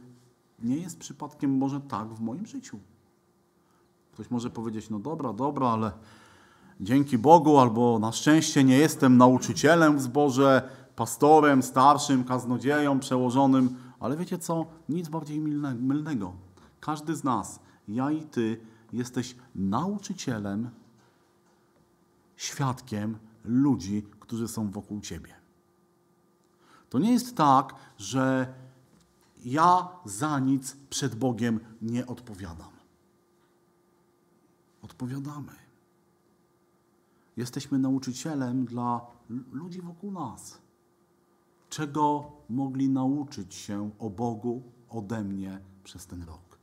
nie 0.59 0.77
jest 0.77 0.99
przypadkiem 0.99 1.57
może 1.57 1.81
tak 1.81 2.13
w 2.13 2.21
moim 2.21 2.45
życiu. 2.45 2.79
Ktoś 4.13 4.31
może 4.31 4.49
powiedzieć, 4.49 4.89
no 4.89 4.99
dobra, 4.99 5.33
dobra, 5.33 5.67
ale 5.67 5.91
dzięki 6.81 7.17
Bogu 7.17 7.57
albo 7.57 7.99
na 7.99 8.11
szczęście 8.11 8.63
nie 8.63 8.77
jestem 8.77 9.17
nauczycielem 9.17 9.97
w 9.97 10.01
zborze, 10.01 10.69
pastorem, 10.95 11.63
starszym, 11.63 12.23
kaznodzieją, 12.23 12.99
przełożonym, 12.99 13.75
ale 13.99 14.17
wiecie 14.17 14.37
co? 14.37 14.65
Nic 14.89 15.09
bardziej 15.09 15.39
mylnego. 15.79 16.33
Każdy 16.79 17.15
z 17.15 17.23
nas, 17.23 17.59
ja 17.87 18.11
i 18.11 18.21
ty, 18.21 18.61
jesteś 18.93 19.35
nauczycielem, 19.55 20.69
świadkiem 22.35 23.17
ludzi, 23.45 24.03
którzy 24.19 24.47
są 24.47 24.71
wokół 24.71 25.01
ciebie. 25.01 25.33
To 26.89 26.99
nie 26.99 27.11
jest 27.11 27.37
tak, 27.37 27.75
że 27.97 28.53
ja 29.45 29.87
za 30.05 30.39
nic 30.39 30.77
przed 30.89 31.15
Bogiem 31.15 31.59
nie 31.81 32.07
odpowiadam. 32.07 32.72
Odpowiadamy. 34.83 35.51
Jesteśmy 37.37 37.79
nauczycielem 37.79 38.65
dla 38.65 39.01
ludzi 39.51 39.81
wokół 39.81 40.11
nas. 40.11 40.61
Czego 41.69 42.31
mogli 42.49 42.89
nauczyć 42.89 43.53
się 43.53 43.91
o 43.99 44.09
Bogu 44.09 44.61
ode 44.89 45.23
mnie 45.23 45.59
przez 45.83 46.07
ten 46.07 46.23
rok? 46.23 46.59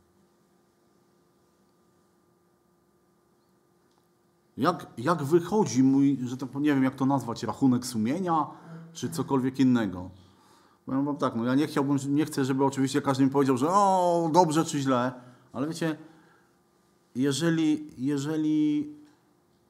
Jak, 4.57 4.87
jak 4.99 5.23
wychodzi 5.23 5.83
mój, 5.83 6.19
że 6.25 6.37
tak 6.37 6.55
nie 6.55 6.75
wiem 6.75 6.85
jak 6.85 6.95
to 6.95 7.07
nazwać, 7.07 7.43
rachunek 7.43 7.87
sumienia, 7.87 8.47
czy 8.93 9.11
cokolwiek 9.11 9.61
innego? 9.61 10.11
Powiem 10.87 11.05
wam 11.05 11.17
tak, 11.17 11.37
no 11.37 11.45
ja 11.45 11.55
nie 11.55 11.67
chciałbym, 11.67 11.99
nie 12.09 12.25
chcę, 12.25 12.45
żeby 12.45 12.65
oczywiście 12.65 13.03
każdy 13.03 13.25
mi 13.25 13.31
powiedział, 13.31 13.57
że 13.57 13.69
o, 13.71 14.31
dobrze 14.33 14.65
czy 14.65 14.79
źle, 14.79 15.13
ale 15.53 15.69
wiecie, 15.69 15.97
jeżeli, 17.15 17.91
jeżeli 17.99 18.89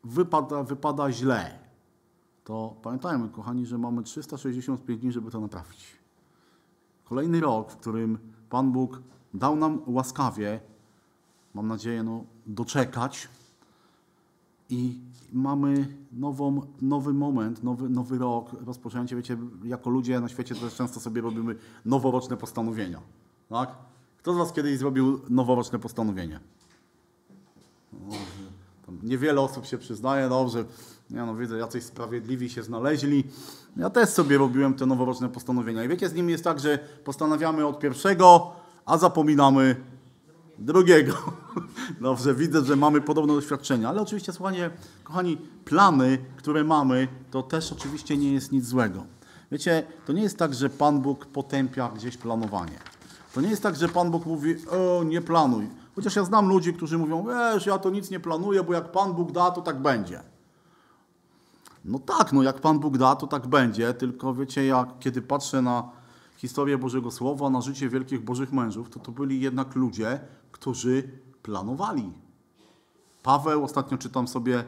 wypada, 0.04 0.62
wypada 0.62 1.12
źle, 1.12 1.58
to 2.44 2.76
pamiętajmy, 2.82 3.28
kochani, 3.28 3.66
że 3.66 3.78
mamy 3.78 4.02
365 4.02 5.00
dni, 5.00 5.12
żeby 5.12 5.30
to 5.30 5.40
naprawić. 5.40 5.86
Kolejny 7.04 7.40
rok, 7.40 7.72
w 7.72 7.76
którym 7.76 8.18
Pan 8.50 8.72
Bóg 8.72 9.02
dał 9.34 9.56
nam 9.56 9.82
łaskawie, 9.86 10.60
mam 11.54 11.68
nadzieję, 11.68 12.02
no, 12.02 12.24
doczekać, 12.46 13.28
i 14.70 14.98
mamy 15.32 15.96
nową, 16.12 16.60
nowy 16.82 17.14
moment, 17.14 17.62
nowy, 17.62 17.88
nowy 17.88 18.18
rok, 18.18 18.56
rozpoczęcie, 18.66 19.16
wiecie, 19.16 19.36
jako 19.64 19.90
ludzie 19.90 20.20
na 20.20 20.28
świecie 20.28 20.54
też 20.54 20.74
często 20.74 21.00
sobie 21.00 21.20
robimy 21.20 21.56
noworoczne 21.84 22.36
postanowienia, 22.36 23.00
tak? 23.48 23.74
Kto 24.18 24.34
z 24.34 24.36
Was 24.36 24.52
kiedyś 24.52 24.78
zrobił 24.78 25.20
noworoczne 25.28 25.78
postanowienie? 25.78 26.40
Niewiele 29.02 29.40
osób 29.40 29.66
się 29.66 29.78
przyznaje, 29.78 30.28
dobrze, 30.28 30.64
ja 31.10 31.26
no 31.26 31.36
widzę, 31.36 31.58
jacyś 31.58 31.84
sprawiedliwi 31.84 32.50
się 32.50 32.62
znaleźli. 32.62 33.24
Ja 33.76 33.90
też 33.90 34.08
sobie 34.08 34.38
robiłem 34.38 34.74
te 34.74 34.86
noworoczne 34.86 35.28
postanowienia. 35.28 35.84
I 35.84 35.88
wiecie, 35.88 36.08
z 36.08 36.14
nimi 36.14 36.32
jest 36.32 36.44
tak, 36.44 36.60
że 36.60 36.78
postanawiamy 37.04 37.66
od 37.66 37.78
pierwszego, 37.78 38.52
a 38.86 38.98
zapominamy 38.98 39.76
drugiego. 40.58 41.12
Dobrze, 42.00 42.34
widzę, 42.34 42.64
że 42.64 42.76
mamy 42.76 43.00
podobne 43.00 43.34
doświadczenia, 43.34 43.88
ale 43.88 44.02
oczywiście, 44.02 44.32
słuchanie, 44.32 44.70
kochani, 45.04 45.38
plany, 45.64 46.18
które 46.36 46.64
mamy, 46.64 47.08
to 47.30 47.42
też 47.42 47.72
oczywiście 47.72 48.16
nie 48.16 48.32
jest 48.32 48.52
nic 48.52 48.66
złego. 48.66 49.04
Wiecie, 49.52 49.82
to 50.06 50.12
nie 50.12 50.22
jest 50.22 50.38
tak, 50.38 50.54
że 50.54 50.70
Pan 50.70 51.00
Bóg 51.00 51.26
potępia 51.26 51.90
gdzieś 51.94 52.16
planowanie. 52.16 52.78
To 53.34 53.40
nie 53.40 53.50
jest 53.50 53.62
tak, 53.62 53.76
że 53.76 53.88
Pan 53.88 54.10
Bóg 54.10 54.26
mówi, 54.26 54.54
o, 54.68 55.04
nie 55.04 55.20
planuj. 55.20 55.68
Chociaż 55.96 56.16
ja 56.16 56.24
znam 56.24 56.48
ludzi, 56.48 56.74
którzy 56.74 56.98
mówią, 56.98 57.26
wiesz, 57.26 57.66
ja 57.66 57.78
to 57.78 57.90
nic 57.90 58.10
nie 58.10 58.20
planuję, 58.20 58.62
bo 58.62 58.72
jak 58.72 58.92
Pan 58.92 59.12
Bóg 59.12 59.32
da, 59.32 59.50
to 59.50 59.62
tak 59.62 59.82
będzie. 59.82 60.20
No 61.84 61.98
tak, 61.98 62.32
no 62.32 62.42
jak 62.42 62.60
Pan 62.60 62.78
Bóg 62.78 62.98
da, 62.98 63.16
to 63.16 63.26
tak 63.26 63.46
będzie, 63.46 63.94
tylko 63.94 64.34
wiecie, 64.34 64.66
jak 64.66 64.98
kiedy 64.98 65.22
patrzę 65.22 65.62
na 65.62 65.90
historię 66.36 66.78
Bożego 66.78 67.10
Słowa, 67.10 67.50
na 67.50 67.60
życie 67.60 67.88
wielkich 67.88 68.24
Bożych 68.24 68.52
mężów, 68.52 68.90
to 68.90 69.00
to 69.00 69.12
byli 69.12 69.40
jednak 69.40 69.74
ludzie, 69.74 70.20
którzy 70.52 71.10
planowali. 71.42 72.12
Paweł, 73.22 73.64
ostatnio 73.64 73.98
czytam 73.98 74.28
sobie 74.28 74.64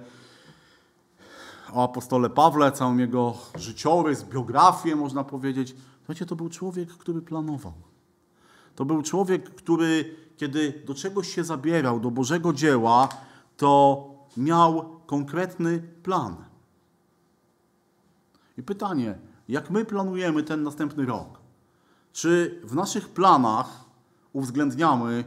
o 1.73 1.85
apostole 1.85 2.31
Pawle, 2.31 2.73
całą 2.73 2.97
jego 2.97 3.35
życiorys, 3.55 4.25
biografię, 4.25 4.97
można 4.97 5.25
powiedzieć. 5.25 5.75
Wiecie, 6.09 6.27
to 6.27 6.37
był 6.37 6.49
człowiek, 6.49 6.89
który 6.89 7.23
planował. 7.23 7.73
To 8.75 8.85
był 8.85 9.03
człowiek, 9.03 9.55
który, 9.55 10.17
kiedy 10.37 10.83
do 10.87 10.95
czegoś 10.95 11.35
się 11.35 11.45
zabierał, 11.45 12.01
do 12.01 12.11
Bożego 12.11 12.53
dzieła, 12.53 13.09
to 13.57 14.05
miał 14.37 15.01
konkretny 15.07 15.83
plan. 16.03 16.37
I 18.59 18.63
pytanie, 18.63 19.19
jak 19.49 19.71
my 19.71 19.85
planujemy 19.85 20.43
ten 20.43 20.63
następny 20.63 21.07
rok? 21.07 21.39
Czy 22.13 22.61
w 22.65 22.75
naszych 22.75 23.09
planach 23.09 23.85
uwzględniamy 24.33 25.25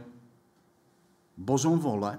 Bożą 1.36 1.78
wolę? 1.78 2.18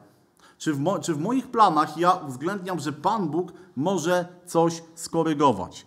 Czy 0.57 0.73
w, 0.73 0.79
mo- 0.79 0.99
czy 0.99 1.13
w 1.13 1.19
moich 1.19 1.47
planach 1.47 1.97
ja 1.97 2.11
uwzględniam, 2.11 2.79
że 2.79 2.93
Pan 2.93 3.29
Bóg 3.29 3.53
może 3.75 4.27
coś 4.45 4.83
skorygować? 4.95 5.85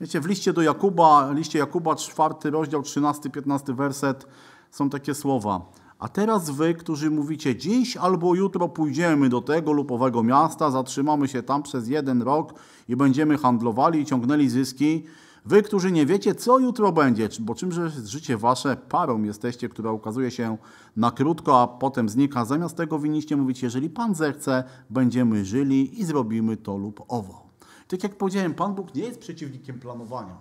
Wiecie, 0.00 0.20
w 0.20 0.26
liście 0.26 0.52
do 0.52 0.62
Jakuba, 0.62 1.32
liście 1.32 1.58
Jakuba, 1.58 1.96
czwarty 1.96 2.50
rozdział, 2.50 2.82
13-15 2.82 3.76
werset, 3.76 4.26
są 4.70 4.90
takie 4.90 5.14
słowa. 5.14 5.60
A 5.98 6.08
teraz 6.08 6.50
wy, 6.50 6.74
którzy 6.74 7.10
mówicie, 7.10 7.56
dziś 7.56 7.96
albo 7.96 8.34
jutro 8.34 8.68
pójdziemy 8.68 9.28
do 9.28 9.40
tego 9.40 9.72
lub 9.72 9.90
owego 9.90 10.22
miasta, 10.22 10.70
zatrzymamy 10.70 11.28
się 11.28 11.42
tam 11.42 11.62
przez 11.62 11.88
jeden 11.88 12.22
rok 12.22 12.54
i 12.88 12.96
będziemy 12.96 13.38
handlowali 13.38 14.00
i 14.00 14.04
ciągnęli 14.04 14.48
zyski. 14.48 15.04
Wy, 15.44 15.62
którzy 15.62 15.92
nie 15.92 16.06
wiecie, 16.06 16.34
co 16.34 16.58
jutro 16.58 16.92
będzie, 16.92 17.28
bo 17.40 17.54
czymże 17.54 17.82
jest 17.82 18.06
życie 18.06 18.36
wasze, 18.36 18.76
parą 18.76 19.22
jesteście, 19.22 19.68
która 19.68 19.92
ukazuje 19.92 20.30
się 20.30 20.58
na 20.96 21.10
krótko, 21.10 21.62
a 21.62 21.66
potem 21.66 22.08
znika. 22.08 22.44
Zamiast 22.44 22.76
tego 22.76 22.98
winniście 22.98 23.36
mówić, 23.36 23.62
jeżeli 23.62 23.90
Pan 23.90 24.14
zechce, 24.14 24.64
będziemy 24.90 25.44
żyli 25.44 26.00
i 26.00 26.04
zrobimy 26.04 26.56
to 26.56 26.76
lub 26.76 27.04
owo. 27.08 27.46
Tak 27.88 28.02
jak 28.02 28.18
powiedziałem, 28.18 28.54
Pan 28.54 28.74
Bóg 28.74 28.94
nie 28.94 29.02
jest 29.02 29.20
przeciwnikiem 29.20 29.80
planowania, 29.80 30.36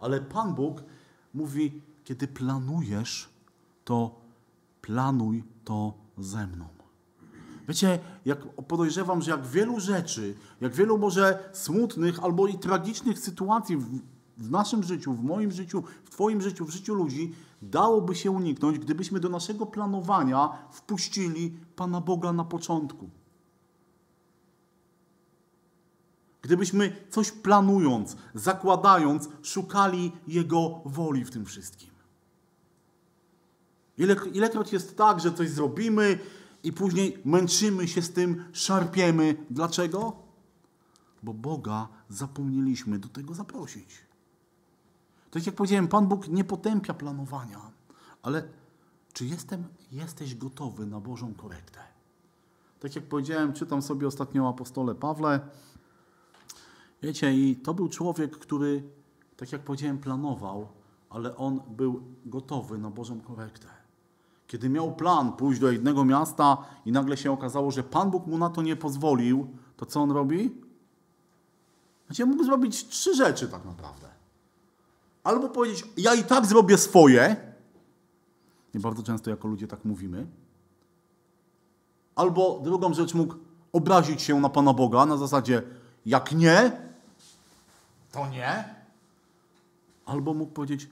ale 0.00 0.20
Pan 0.20 0.54
Bóg 0.54 0.82
mówi, 1.34 1.82
kiedy 2.04 2.28
planujesz, 2.28 3.28
to 3.84 4.23
planuj 4.86 5.44
to 5.64 5.94
ze 6.18 6.46
mną. 6.46 6.68
Wiecie, 7.68 7.98
jak 8.24 8.38
podejrzewam, 8.68 9.22
że 9.22 9.30
jak 9.30 9.46
wielu 9.46 9.80
rzeczy, 9.80 10.34
jak 10.60 10.74
wielu 10.74 10.98
może 10.98 11.50
smutnych 11.52 12.24
albo 12.24 12.46
i 12.46 12.58
tragicznych 12.58 13.18
sytuacji 13.18 13.76
w, 13.76 14.00
w 14.38 14.50
naszym 14.50 14.82
życiu, 14.82 15.12
w 15.12 15.24
moim 15.24 15.52
życiu, 15.52 15.82
w 16.04 16.10
Twoim 16.10 16.40
życiu, 16.40 16.64
w 16.64 16.70
życiu 16.70 16.94
ludzi, 16.94 17.34
dałoby 17.62 18.14
się 18.14 18.30
uniknąć, 18.30 18.78
gdybyśmy 18.78 19.20
do 19.20 19.28
naszego 19.28 19.66
planowania 19.66 20.48
wpuścili 20.72 21.56
Pana 21.76 22.00
Boga 22.00 22.32
na 22.32 22.44
początku. 22.44 23.10
Gdybyśmy 26.42 26.96
coś 27.10 27.32
planując, 27.32 28.16
zakładając, 28.34 29.28
szukali 29.42 30.12
Jego 30.28 30.80
woli 30.84 31.24
w 31.24 31.30
tym 31.30 31.44
wszystkim. 31.44 31.93
Ile, 33.98 34.16
ilekroć 34.32 34.72
jest 34.72 34.96
tak, 34.96 35.20
że 35.20 35.32
coś 35.32 35.50
zrobimy 35.50 36.18
i 36.62 36.72
później 36.72 37.18
męczymy 37.24 37.88
się 37.88 38.02
z 38.02 38.12
tym, 38.12 38.44
szarpiemy. 38.52 39.36
Dlaczego? 39.50 40.16
Bo 41.22 41.34
Boga 41.34 41.88
zapomnieliśmy 42.08 42.98
do 42.98 43.08
tego 43.08 43.34
zaprosić. 43.34 43.88
Tak 45.30 45.46
jak 45.46 45.54
powiedziałem, 45.54 45.88
Pan 45.88 46.06
Bóg 46.06 46.28
nie 46.28 46.44
potępia 46.44 46.94
planowania, 46.94 47.60
ale 48.22 48.48
czy 49.12 49.26
jestem, 49.26 49.64
jesteś 49.92 50.34
gotowy 50.34 50.86
na 50.86 51.00
Bożą 51.00 51.34
korektę? 51.34 51.80
Tak 52.80 52.96
jak 52.96 53.04
powiedziałem, 53.04 53.52
czytam 53.52 53.82
sobie 53.82 54.06
ostatnio 54.06 54.44
o 54.44 54.48
apostole 54.48 54.94
Pawle. 54.94 55.40
Wiecie, 57.02 57.34
i 57.34 57.56
to 57.56 57.74
był 57.74 57.88
człowiek, 57.88 58.38
który, 58.38 58.82
tak 59.36 59.52
jak 59.52 59.60
powiedziałem, 59.60 59.98
planował, 59.98 60.68
ale 61.10 61.36
on 61.36 61.60
był 61.76 62.02
gotowy 62.26 62.78
na 62.78 62.90
Bożą 62.90 63.20
korektę. 63.20 63.83
Kiedy 64.46 64.68
miał 64.68 64.92
plan 64.92 65.32
pójść 65.32 65.60
do 65.60 65.70
jednego 65.70 66.04
miasta 66.04 66.56
i 66.86 66.92
nagle 66.92 67.16
się 67.16 67.32
okazało, 67.32 67.70
że 67.70 67.82
Pan 67.82 68.10
Bóg 68.10 68.26
mu 68.26 68.38
na 68.38 68.50
to 68.50 68.62
nie 68.62 68.76
pozwolił, 68.76 69.48
to 69.76 69.86
co 69.86 70.00
on 70.00 70.10
robi? 70.10 70.54
Znaczy, 72.06 72.26
mógł 72.26 72.44
zrobić 72.44 72.88
trzy 72.88 73.14
rzeczy 73.14 73.48
tak 73.48 73.64
naprawdę. 73.64 74.08
Albo 75.24 75.48
powiedzieć, 75.48 75.84
ja 75.96 76.14
i 76.14 76.24
tak 76.24 76.46
zrobię 76.46 76.78
swoje. 76.78 77.36
I 78.74 78.78
bardzo 78.78 79.02
często 79.02 79.30
jako 79.30 79.48
ludzie 79.48 79.68
tak 79.68 79.84
mówimy. 79.84 80.26
Albo 82.14 82.60
drugą 82.64 82.94
rzecz 82.94 83.14
mógł 83.14 83.34
obrazić 83.72 84.22
się 84.22 84.40
na 84.40 84.48
Pana 84.48 84.72
Boga 84.72 85.06
na 85.06 85.16
zasadzie, 85.16 85.62
jak 86.06 86.32
nie, 86.32 86.72
to 88.12 88.28
nie. 88.28 88.74
Albo 90.06 90.34
mógł 90.34 90.52
powiedzieć, 90.52 90.88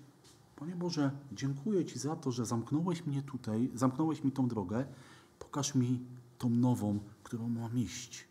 Panie 0.62 0.76
Boże, 0.76 1.10
dziękuję 1.32 1.84
Ci 1.84 1.98
za 1.98 2.16
to, 2.16 2.32
że 2.32 2.46
zamknąłeś 2.46 3.06
mnie 3.06 3.22
tutaj, 3.22 3.70
zamknąłeś 3.74 4.24
mi 4.24 4.32
tą 4.32 4.48
drogę, 4.48 4.84
pokaż 5.38 5.74
mi 5.74 6.00
tą 6.38 6.50
nową, 6.50 6.98
którą 7.22 7.48
mam 7.48 7.78
iść. 7.78 8.24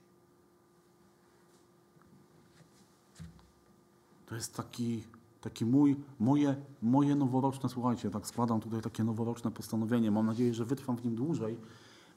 To 4.25 4.35
jest 4.35 4.55
taki, 4.55 5.03
taki 5.41 5.65
mój, 5.65 5.95
moje, 6.19 6.55
moje 6.81 7.15
noworoczne, 7.15 7.69
słuchajcie, 7.69 8.09
tak 8.09 8.27
składam 8.27 8.61
tutaj 8.61 8.81
takie 8.81 9.03
noworoczne 9.03 9.51
postanowienie. 9.51 10.11
Mam 10.11 10.25
nadzieję, 10.25 10.53
że 10.53 10.65
wytrwam 10.65 10.97
w 10.97 11.05
nim 11.05 11.15
dłużej 11.15 11.57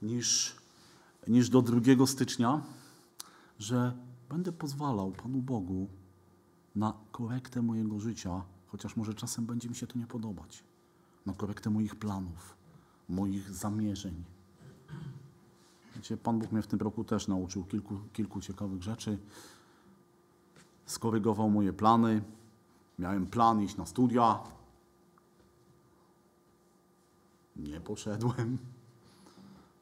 niż, 0.02 0.56
niż 1.28 1.50
do 1.50 1.62
2 1.62 2.06
stycznia, 2.06 2.62
że 3.58 3.96
będę 4.28 4.52
pozwalał 4.52 5.12
Panu 5.12 5.42
Bogu 5.42 5.88
na 6.74 6.92
korektę 7.12 7.62
mojego 7.62 8.00
życia, 8.00 8.42
chociaż 8.74 8.96
może 8.96 9.14
czasem 9.14 9.46
będzie 9.46 9.68
mi 9.68 9.74
się 9.74 9.86
to 9.86 9.98
nie 9.98 10.06
podobać, 10.06 10.64
na 11.26 11.34
korektę 11.34 11.70
moich 11.70 11.96
planów, 11.96 12.56
moich 13.08 13.50
zamierzeń. 13.50 14.24
Wiecie, 15.96 16.16
Pan 16.16 16.38
Bóg 16.38 16.52
mnie 16.52 16.62
w 16.62 16.66
tym 16.66 16.78
roku 16.78 17.04
też 17.04 17.28
nauczył 17.28 17.64
kilku, 17.64 17.98
kilku 18.12 18.40
ciekawych 18.40 18.82
rzeczy. 18.82 19.18
Skorygował 20.86 21.50
moje 21.50 21.72
plany. 21.72 22.22
Miałem 22.98 23.26
plan 23.26 23.62
iść 23.62 23.76
na 23.76 23.86
studia. 23.86 24.38
Nie 27.56 27.80
poszedłem. 27.80 28.58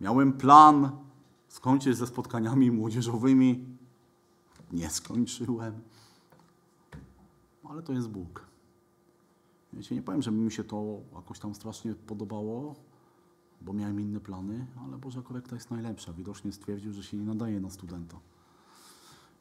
Miałem 0.00 0.32
plan 0.32 0.90
skończyć 1.48 1.96
ze 1.96 2.06
spotkaniami 2.06 2.70
młodzieżowymi. 2.70 3.76
Nie 4.72 4.90
skończyłem. 4.90 5.80
Ale 7.64 7.82
to 7.82 7.92
jest 7.92 8.08
Bóg. 8.08 8.51
Wiecie, 9.72 9.94
nie 9.94 10.02
powiem, 10.02 10.22
żeby 10.22 10.36
mi 10.36 10.52
się 10.52 10.64
to 10.64 11.00
jakoś 11.14 11.38
tam 11.38 11.54
strasznie 11.54 11.94
podobało, 11.94 12.74
bo 13.60 13.72
miałem 13.72 14.00
inne 14.00 14.20
plany, 14.20 14.66
ale 14.84 14.98
Boża 14.98 15.22
korekta 15.22 15.54
jest 15.54 15.70
najlepsza. 15.70 16.12
Widocznie 16.12 16.52
stwierdził, 16.52 16.92
że 16.92 17.02
się 17.02 17.16
nie 17.16 17.24
nadaje 17.24 17.60
na 17.60 17.70
studenta. 17.70 18.16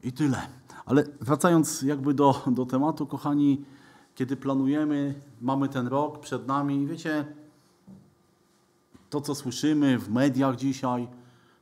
I 0.04 0.12
tyle. 0.12 0.48
Ale 0.86 1.04
wracając 1.22 1.82
jakby 1.82 2.14
do, 2.14 2.44
do 2.48 2.66
tematu, 2.66 3.08
kochani, 3.08 3.66
kiedy 4.16 4.38
planujemy, 4.38 5.22
mamy 5.42 5.70
ten 5.70 5.88
rok 5.88 6.20
przed 6.20 6.48
nami, 6.48 6.88
wiecie, 6.88 7.26
to 9.10 9.22
co 9.22 9.36
słyszymy 9.36 10.00
w 10.00 10.10
mediach 10.10 10.56
dzisiaj, 10.56 11.08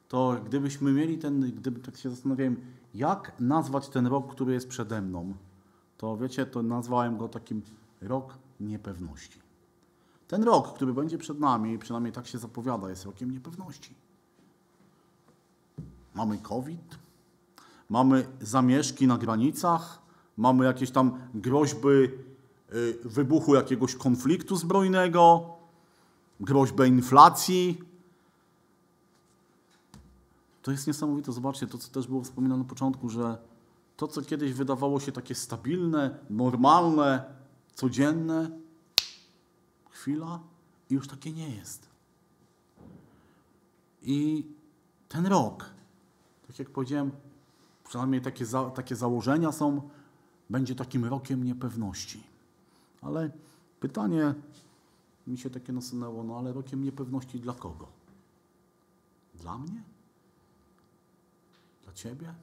to 0.08 0.36
gdybyśmy 0.46 0.92
mieli 0.92 1.18
ten, 1.18 1.52
gdyby 1.52 1.80
tak 1.80 1.98
się 1.98 2.10
zastanawiałem, 2.10 2.62
jak 2.94 3.40
nazwać 3.40 3.90
ten 3.90 4.08
rok, 4.08 4.32
który 4.32 4.54
jest 4.54 4.68
przede 4.68 5.02
mną, 5.02 5.34
to 5.98 6.18
wiecie, 6.18 6.46
to 6.46 6.64
nazwałem 6.64 7.18
go 7.18 7.30
takim 7.30 7.62
rok 8.02 8.38
niepewności. 8.60 9.40
Ten 10.28 10.44
rok, 10.44 10.74
który 10.74 10.94
będzie 10.94 11.18
przed 11.18 11.40
nami, 11.40 11.80
przynajmniej 11.80 12.14
tak 12.14 12.28
się 12.28 12.38
zapowiada, 12.38 12.90
jest 12.90 13.06
rokiem 13.06 13.32
niepewności. 13.32 13.96
Mamy 16.16 16.38
COVID, 16.38 17.00
mamy 17.90 18.28
zamieszki 18.42 19.08
na 19.08 19.18
granicach, 19.18 20.02
mamy 20.38 20.66
jakieś 20.66 20.92
tam 20.92 21.20
groźby 21.34 21.88
y, 21.88 22.98
wybuchu 23.06 23.56
jakiegoś 23.56 23.96
konfliktu 23.96 24.56
zbrojnego, 24.56 25.50
groźbę 26.40 26.88
inflacji. 26.88 27.84
To 30.62 30.72
jest 30.72 30.88
niesamowite. 30.88 31.32
Zobaczcie, 31.32 31.68
to 31.68 31.78
co 31.78 31.92
też 31.92 32.08
było 32.08 32.24
wspominane 32.24 32.64
na 32.64 32.70
początku, 32.70 33.10
że 33.10 33.38
to, 33.98 34.08
co 34.08 34.22
kiedyś 34.22 34.54
wydawało 34.54 35.00
się 35.00 35.12
takie 35.12 35.36
stabilne, 35.36 36.20
normalne, 36.30 37.39
codzienne, 37.80 38.50
chwila 39.90 40.40
i 40.90 40.94
już 40.94 41.08
takie 41.08 41.32
nie 41.32 41.56
jest. 41.56 41.90
I 44.02 44.48
ten 45.10 45.26
rok, 45.26 45.70
tak 46.48 46.60
jak 46.60 46.70
powiedziałem, 46.70 47.12
przynajmniej 47.84 48.22
takie, 48.22 48.46
za, 48.46 48.70
takie 48.70 48.96
założenia 48.96 49.52
są, 49.52 49.90
będzie 50.50 50.76
takim 50.76 51.06
rokiem 51.06 51.44
niepewności. 51.44 52.24
Ale 53.02 53.32
pytanie 53.80 54.34
mi 55.28 55.38
się 55.38 55.50
takie 55.50 55.74
nasunęło, 55.74 56.24
no 56.24 56.38
ale 56.38 56.54
rokiem 56.54 56.84
niepewności 56.84 57.40
dla 57.40 57.54
kogo? 57.54 57.88
Dla 59.36 59.58
mnie? 59.58 59.84
Dla 61.84 61.94
Ciebie? 61.94 62.34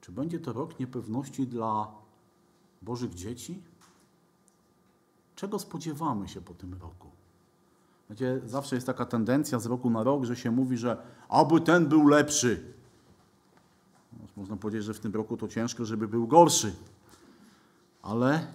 Czy 0.00 0.12
będzie 0.12 0.40
to 0.40 0.52
rok 0.52 0.80
niepewności 0.80 1.46
dla 1.46 1.92
Bożych 2.82 3.14
dzieci? 3.14 3.62
Czego 5.44 5.58
spodziewamy 5.58 6.28
się 6.28 6.40
po 6.40 6.54
tym 6.54 6.72
roku? 6.72 7.08
Wiecie, 8.10 8.40
zawsze 8.44 8.74
jest 8.74 8.86
taka 8.86 9.06
tendencja 9.06 9.58
z 9.58 9.66
roku 9.66 9.90
na 9.90 10.02
rok, 10.02 10.24
że 10.24 10.36
się 10.36 10.50
mówi, 10.50 10.76
że 10.76 10.96
aby 11.28 11.60
ten 11.60 11.86
był 11.86 12.08
lepszy. 12.08 12.74
No, 14.12 14.18
można 14.36 14.56
powiedzieć, 14.56 14.84
że 14.84 14.94
w 14.94 15.00
tym 15.00 15.14
roku 15.14 15.36
to 15.36 15.48
ciężko, 15.48 15.84
żeby 15.84 16.08
był 16.08 16.26
gorszy. 16.26 16.74
Ale 18.02 18.46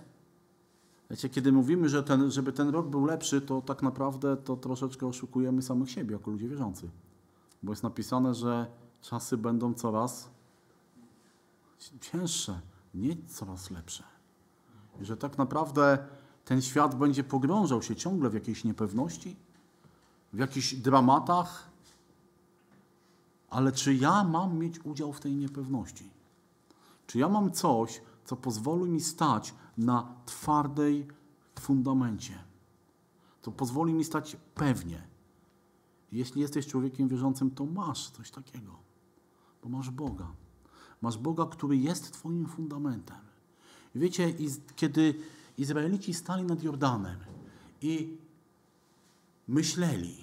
wiecie, 1.09 1.29
kiedy 1.29 1.51
mówimy, 1.51 1.89
że 1.89 2.03
ten, 2.03 2.31
żeby 2.31 2.53
ten 2.53 2.69
rok 2.69 2.87
był 2.87 3.05
lepszy, 3.05 3.41
to 3.41 3.61
tak 3.61 3.81
naprawdę 3.81 4.37
to 4.37 4.57
troszeczkę 4.57 5.07
oszukujemy 5.07 5.61
samych 5.61 5.91
siebie 5.91 6.13
jako 6.13 6.31
ludzie 6.31 6.47
wierzący. 6.47 6.89
Bo 7.63 7.71
jest 7.71 7.83
napisane, 7.83 8.33
że 8.33 8.67
czasy 9.01 9.37
będą 9.37 9.73
coraz 9.73 10.29
cięższe, 12.01 12.59
nie 12.93 13.15
coraz 13.27 13.71
lepsze. 13.71 14.03
I 15.01 15.05
że 15.05 15.17
tak 15.17 15.37
naprawdę 15.37 15.97
ten 16.49 16.61
świat 16.61 16.95
będzie 16.95 17.23
pogrążał 17.23 17.81
się 17.81 17.95
ciągle 17.95 18.29
w 18.29 18.33
jakiejś 18.33 18.63
niepewności, 18.63 19.35
w 20.33 20.39
jakichś 20.39 20.73
dramatach. 20.73 21.69
Ale 23.49 23.71
czy 23.71 23.95
ja 23.95 24.23
mam 24.23 24.57
mieć 24.57 24.85
udział 24.85 25.13
w 25.13 25.19
tej 25.19 25.35
niepewności? 25.35 26.09
Czy 27.07 27.19
ja 27.19 27.29
mam 27.29 27.51
coś, 27.51 28.01
co 28.25 28.35
pozwoli 28.35 28.91
mi 28.91 29.01
stać 29.01 29.53
na 29.77 30.15
twardej 30.25 31.07
fundamencie? 31.59 32.33
Co 33.41 33.51
pozwoli 33.51 33.93
mi 33.93 34.03
stać 34.03 34.37
pewnie? 34.55 35.07
Jeśli 36.11 36.41
jesteś 36.41 36.67
człowiekiem 36.67 37.07
wierzącym, 37.07 37.51
to 37.51 37.65
masz 37.65 38.09
coś 38.09 38.31
takiego, 38.31 38.75
bo 39.63 39.69
masz 39.69 39.89
Boga. 39.89 40.27
Masz 41.01 41.17
Boga, 41.17 41.45
który 41.45 41.77
jest 41.77 42.13
Twoim 42.13 42.45
fundamentem. 42.45 43.17
I 43.95 43.99
wiecie, 43.99 44.33
kiedy 44.75 45.15
Izraelici 45.59 46.13
stali 46.13 46.43
nad 46.43 46.63
Jordanem 46.63 47.17
i 47.81 48.17
myśleli 49.47 50.15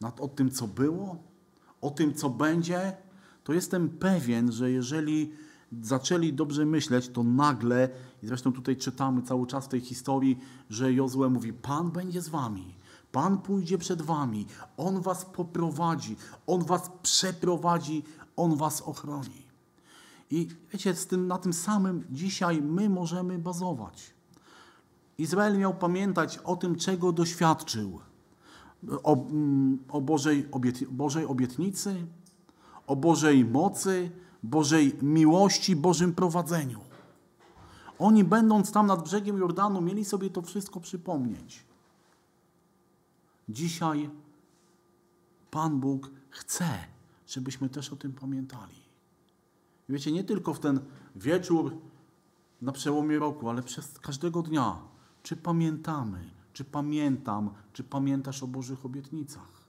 nad 0.00 0.20
o 0.20 0.28
tym, 0.28 0.50
co 0.50 0.66
było, 0.66 1.16
o 1.80 1.90
tym, 1.90 2.14
co 2.14 2.30
będzie, 2.30 2.96
to 3.44 3.52
jestem 3.52 3.88
pewien, 3.88 4.52
że 4.52 4.70
jeżeli 4.70 5.32
zaczęli 5.82 6.32
dobrze 6.32 6.66
myśleć, 6.66 7.08
to 7.08 7.22
nagle, 7.22 7.88
i 8.22 8.26
zresztą 8.26 8.52
tutaj 8.52 8.76
czytamy 8.76 9.22
cały 9.22 9.46
czas 9.46 9.64
w 9.64 9.68
tej 9.68 9.80
historii, 9.80 10.38
że 10.70 10.92
Jozue 10.92 11.30
mówi: 11.30 11.52
Pan 11.52 11.90
będzie 11.90 12.22
z 12.22 12.28
wami, 12.28 12.74
Pan 13.12 13.38
pójdzie 13.38 13.78
przed 13.78 14.02
wami, 14.02 14.46
On 14.76 15.00
was 15.00 15.24
poprowadzi, 15.24 16.16
On 16.46 16.64
was 16.64 16.90
przeprowadzi, 17.02 18.02
On 18.36 18.56
was 18.56 18.82
ochroni. 18.82 19.50
I 20.30 20.48
wiecie, 20.72 20.94
z 20.94 21.06
tym, 21.06 21.26
na 21.26 21.38
tym 21.38 21.52
samym 21.52 22.04
dzisiaj 22.10 22.62
my 22.62 22.88
możemy 22.88 23.38
bazować. 23.38 24.14
Izrael 25.20 25.58
miał 25.58 25.74
pamiętać 25.74 26.38
o 26.38 26.56
tym, 26.56 26.76
czego 26.76 27.12
doświadczył. 27.12 28.00
O, 29.02 29.14
mm, 29.14 29.78
o 29.88 30.00
Bożej, 30.00 30.48
Bożej 30.90 31.26
obietnicy, 31.26 32.06
o 32.86 32.96
Bożej 32.96 33.44
mocy, 33.44 34.10
Bożej 34.42 34.96
miłości, 35.02 35.76
Bożym 35.76 36.14
prowadzeniu. 36.14 36.80
Oni, 37.98 38.24
będąc 38.24 38.72
tam 38.72 38.86
nad 38.86 39.02
brzegiem 39.02 39.38
Jordanu, 39.38 39.80
mieli 39.80 40.04
sobie 40.04 40.30
to 40.30 40.42
wszystko 40.42 40.80
przypomnieć. 40.80 41.64
Dzisiaj 43.48 44.10
Pan 45.50 45.80
Bóg 45.80 46.10
chce, 46.30 46.68
żebyśmy 47.26 47.68
też 47.68 47.92
o 47.92 47.96
tym 47.96 48.12
pamiętali. 48.12 48.80
Wiecie, 49.88 50.12
nie 50.12 50.24
tylko 50.24 50.54
w 50.54 50.60
ten 50.60 50.80
wieczór 51.16 51.76
na 52.62 52.72
przełomie 52.72 53.18
roku, 53.18 53.48
ale 53.48 53.62
przez 53.62 53.98
każdego 53.98 54.42
dnia. 54.42 54.89
Czy 55.22 55.36
pamiętamy, 55.36 56.30
czy 56.52 56.64
pamiętam, 56.64 57.50
czy 57.72 57.84
pamiętasz 57.84 58.42
o 58.42 58.46
Bożych 58.46 58.86
obietnicach? 58.86 59.60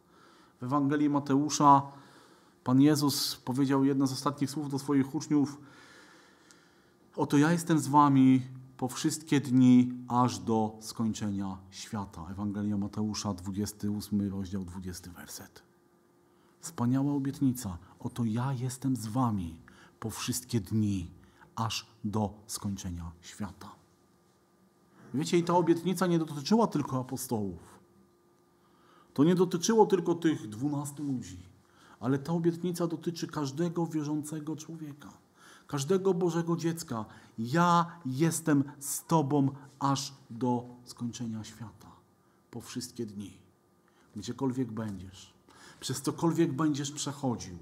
W 0.60 0.64
Ewangelii 0.64 1.10
Mateusza 1.10 1.82
Pan 2.64 2.82
Jezus 2.82 3.36
powiedział 3.36 3.86
jedno 3.86 4.08
z 4.08 4.12
ostatnich 4.12 4.52
słów 4.52 4.70
do 4.70 4.80
swoich 4.80 5.16
uczniów: 5.16 5.62
Oto 7.16 7.38
ja 7.38 7.52
jestem 7.52 7.80
z 7.80 7.88
wami 7.88 8.42
po 8.78 8.88
wszystkie 8.88 9.42
dni, 9.42 9.94
aż 10.08 10.40
do 10.40 10.78
skończenia 10.82 11.58
świata. 11.72 12.26
Ewangelia 12.32 12.78
Mateusza, 12.78 13.34
28 13.34 14.30
rozdział, 14.30 14.64
20 14.66 15.12
werset. 15.12 15.64
Wspaniała 16.60 17.14
obietnica. 17.14 17.78
Oto 18.00 18.26
ja 18.26 18.54
jestem 18.54 18.96
z 18.96 19.08
wami 19.08 19.58
po 20.00 20.10
wszystkie 20.10 20.60
dni, 20.60 21.12
aż 21.56 21.88
do 22.04 22.34
skończenia 22.48 23.12
świata. 23.22 23.81
Wiecie, 25.14 25.38
i 25.38 25.44
ta 25.44 25.54
obietnica 25.54 26.08
nie 26.08 26.20
dotyczyła 26.20 26.68
tylko 26.68 27.00
apostołów. 27.00 27.80
To 29.14 29.24
nie 29.24 29.36
dotyczyło 29.36 29.86
tylko 29.86 30.16
tych 30.16 30.50
dwunastu 30.50 31.04
ludzi, 31.04 31.40
ale 32.00 32.20
ta 32.20 32.34
obietnica 32.34 32.88
dotyczy 32.88 33.28
każdego 33.28 33.88
wierzącego 33.88 34.56
człowieka, 34.56 35.10
każdego 35.68 36.14
Bożego 36.14 36.58
dziecka. 36.58 37.06
Ja 37.38 37.86
jestem 38.06 38.64
z 38.80 39.06
Tobą 39.06 39.50
aż 39.80 40.14
do 40.30 40.66
skończenia 40.86 41.44
świata, 41.44 41.92
po 42.52 42.62
wszystkie 42.62 43.06
dni, 43.06 43.38
gdziekolwiek 44.16 44.72
będziesz, 44.72 45.34
przez 45.80 46.02
cokolwiek 46.02 46.54
będziesz 46.54 46.92
przechodził, 46.92 47.58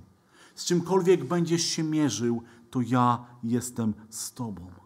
z 0.56 0.66
czymkolwiek 0.66 1.26
będziesz 1.26 1.64
się 1.64 1.84
mierzył, 1.84 2.44
to 2.72 2.82
ja 2.82 3.26
jestem 3.44 3.94
z 4.10 4.34
Tobą 4.34 4.79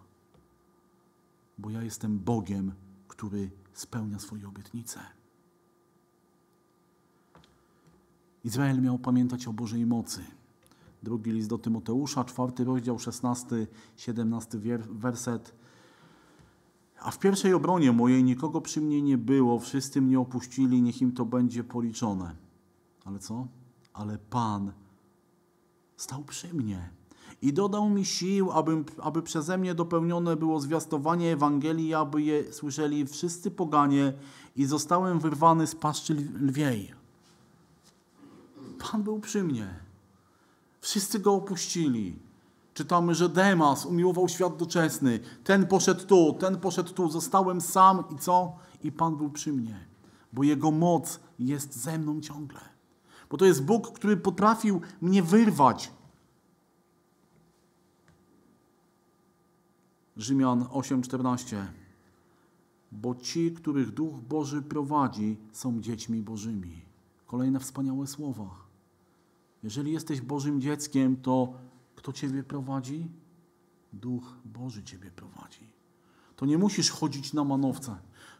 bo 1.63 1.69
ja 1.69 1.83
jestem 1.83 2.19
Bogiem, 2.19 2.71
który 3.07 3.51
spełnia 3.73 4.19
swoje 4.19 4.47
obietnice. 4.47 4.99
Izrael 8.43 8.81
miał 8.81 8.99
pamiętać 8.99 9.47
o 9.47 9.53
Bożej 9.53 9.85
mocy. 9.85 10.23
Drugi 11.03 11.31
list 11.31 11.49
do 11.49 11.57
Tymoteusza, 11.57 12.23
czwarty 12.23 12.63
rozdział, 12.63 12.99
szesnasty, 12.99 13.67
siedemnasty 13.97 14.59
werset. 14.89 15.55
A 16.99 17.11
w 17.11 17.19
pierwszej 17.19 17.53
obronie 17.53 17.91
mojej 17.91 18.23
nikogo 18.23 18.61
przy 18.61 18.81
mnie 18.81 19.01
nie 19.01 19.17
było, 19.17 19.59
wszyscy 19.59 20.01
mnie 20.01 20.19
opuścili, 20.19 20.81
niech 20.81 21.01
im 21.01 21.11
to 21.11 21.25
będzie 21.25 21.63
policzone. 21.63 22.35
Ale 23.05 23.19
co? 23.19 23.47
Ale 23.93 24.17
Pan 24.17 24.71
stał 25.97 26.23
przy 26.23 26.53
mnie 26.53 26.89
i 27.43 27.53
dodał 27.53 27.89
mi 27.89 28.05
sił, 28.05 28.51
aby, 28.51 28.83
aby 29.01 29.21
przeze 29.21 29.57
mnie 29.57 29.75
dopełnione 29.75 30.35
było 30.35 30.59
zwiastowanie 30.59 31.33
Ewangelii, 31.33 31.93
aby 31.93 32.21
je 32.21 32.53
słyszeli 32.53 33.05
wszyscy 33.05 33.51
poganie 33.51 34.13
i 34.55 34.65
zostałem 34.65 35.19
wyrwany 35.19 35.67
z 35.67 35.75
paszczy 35.75 36.13
lwiej. 36.39 36.93
Pan 38.79 39.03
był 39.03 39.19
przy 39.19 39.43
mnie. 39.43 39.79
Wszyscy 40.81 41.19
go 41.19 41.33
opuścili. 41.33 42.19
Czytamy, 42.73 43.15
że 43.15 43.29
Demas 43.29 43.85
umiłował 43.85 44.29
świat 44.29 44.57
doczesny. 44.57 45.19
Ten 45.43 45.67
poszedł 45.67 46.05
tu, 46.05 46.37
ten 46.39 46.59
poszedł 46.59 46.93
tu. 46.93 47.09
Zostałem 47.09 47.61
sam 47.61 48.03
i 48.15 48.19
co? 48.19 48.55
I 48.83 48.91
Pan 48.91 49.17
był 49.17 49.29
przy 49.29 49.53
mnie. 49.53 49.87
Bo 50.33 50.43
Jego 50.43 50.71
moc 50.71 51.19
jest 51.39 51.75
ze 51.75 51.99
mną 51.99 52.21
ciągle. 52.21 52.59
Bo 53.29 53.37
to 53.37 53.45
jest 53.45 53.65
Bóg, 53.65 53.91
który 53.91 54.17
potrafił 54.17 54.81
mnie 55.01 55.23
wyrwać 55.23 55.91
Rzymian 60.17 60.63
8:14. 60.63 61.65
Bo 62.91 63.15
ci, 63.15 63.51
których 63.51 63.91
Duch 63.91 64.19
Boży 64.19 64.61
prowadzi, 64.61 65.37
są 65.51 65.81
dziećmi 65.81 66.21
Bożymi. 66.21 66.81
Kolejne 67.27 67.59
wspaniałe 67.59 68.07
słowa. 68.07 68.49
Jeżeli 69.63 69.91
jesteś 69.91 70.21
Bożym 70.21 70.61
dzieckiem, 70.61 71.17
to 71.17 71.53
kto 71.95 72.13
ciebie 72.13 72.43
prowadzi? 72.43 73.07
Duch 73.93 74.23
Boży 74.45 74.83
ciebie 74.83 75.11
prowadzi. 75.11 75.73
To 76.35 76.45
nie 76.45 76.57
musisz 76.57 76.91
chodzić 76.91 77.33
na 77.33 77.43
manowce. 77.43 77.95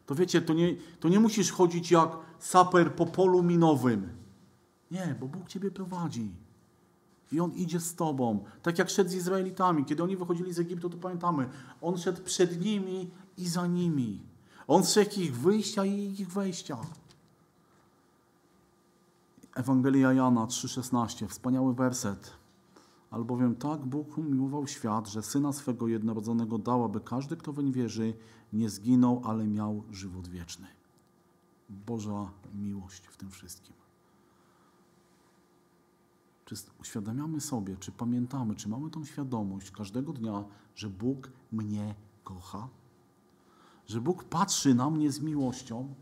To 0.05 0.15
wiecie, 0.15 0.41
to 0.41 0.53
nie, 0.53 0.75
to 0.99 1.09
nie 1.09 1.19
musisz 1.19 1.51
chodzić 1.51 1.91
jak 1.91 2.09
saper 2.39 2.95
po 2.95 3.05
polu 3.05 3.43
minowym. 3.43 4.09
Nie, 4.91 5.15
bo 5.19 5.27
Bóg 5.27 5.49
ciebie 5.49 5.71
prowadzi. 5.71 6.31
I 7.31 7.39
On 7.39 7.51
idzie 7.51 7.79
z 7.79 7.95
Tobą. 7.95 8.43
Tak 8.63 8.77
jak 8.77 8.89
szedł 8.89 9.09
z 9.09 9.13
Izraelitami. 9.13 9.85
Kiedy 9.85 10.03
oni 10.03 10.17
wychodzili 10.17 10.53
z 10.53 10.59
Egiptu, 10.59 10.89
to 10.89 10.97
pamiętamy, 10.97 11.49
On 11.81 11.97
szedł 11.97 12.21
przed 12.23 12.65
nimi 12.65 13.09
i 13.37 13.47
za 13.47 13.67
nimi. 13.67 14.21
On 14.67 14.83
strzegł 14.83 15.19
ich 15.19 15.37
wyjścia 15.37 15.85
i 15.85 16.21
ich 16.21 16.31
wejścia. 16.31 16.77
Ewangelia 19.55 20.13
Jana 20.13 20.45
3,16, 20.45 21.27
wspaniały 21.27 21.73
werset. 21.73 22.31
Albowiem 23.11 23.55
tak 23.55 23.85
Bóg 23.85 24.17
umiłował 24.17 24.67
świat, 24.67 25.07
że 25.07 25.23
Syna 25.23 25.53
swego 25.53 25.87
jednorodzonego 25.87 26.57
dał, 26.57 26.83
aby 26.83 26.99
każdy, 26.99 27.37
kto 27.37 27.53
weń 27.53 27.71
wierzy, 27.71 28.13
nie 28.53 28.69
zginął, 28.69 29.21
ale 29.25 29.47
miał 29.47 29.83
żywot 29.91 30.27
wieczny. 30.27 30.67
Boża 31.69 32.31
miłość 32.53 33.07
w 33.07 33.17
tym 33.17 33.29
wszystkim. 33.29 33.82
Czy 36.53 36.71
uświadamiamy 36.81 37.41
sobie, 37.41 37.77
czy 37.77 37.91
pamiętamy, 37.91 38.55
czy 38.55 38.69
mamy 38.69 38.89
tą 38.89 39.05
świadomość 39.05 39.71
każdego 39.71 40.13
dnia, 40.13 40.43
że 40.75 40.89
Bóg 40.89 41.31
mnie 41.51 41.95
kocha? 42.23 42.67
Że 43.87 44.01
Bóg 44.01 44.23
patrzy 44.23 44.75
na 44.75 44.89
mnie 44.89 45.11
z 45.11 45.21
miłością? 45.21 45.93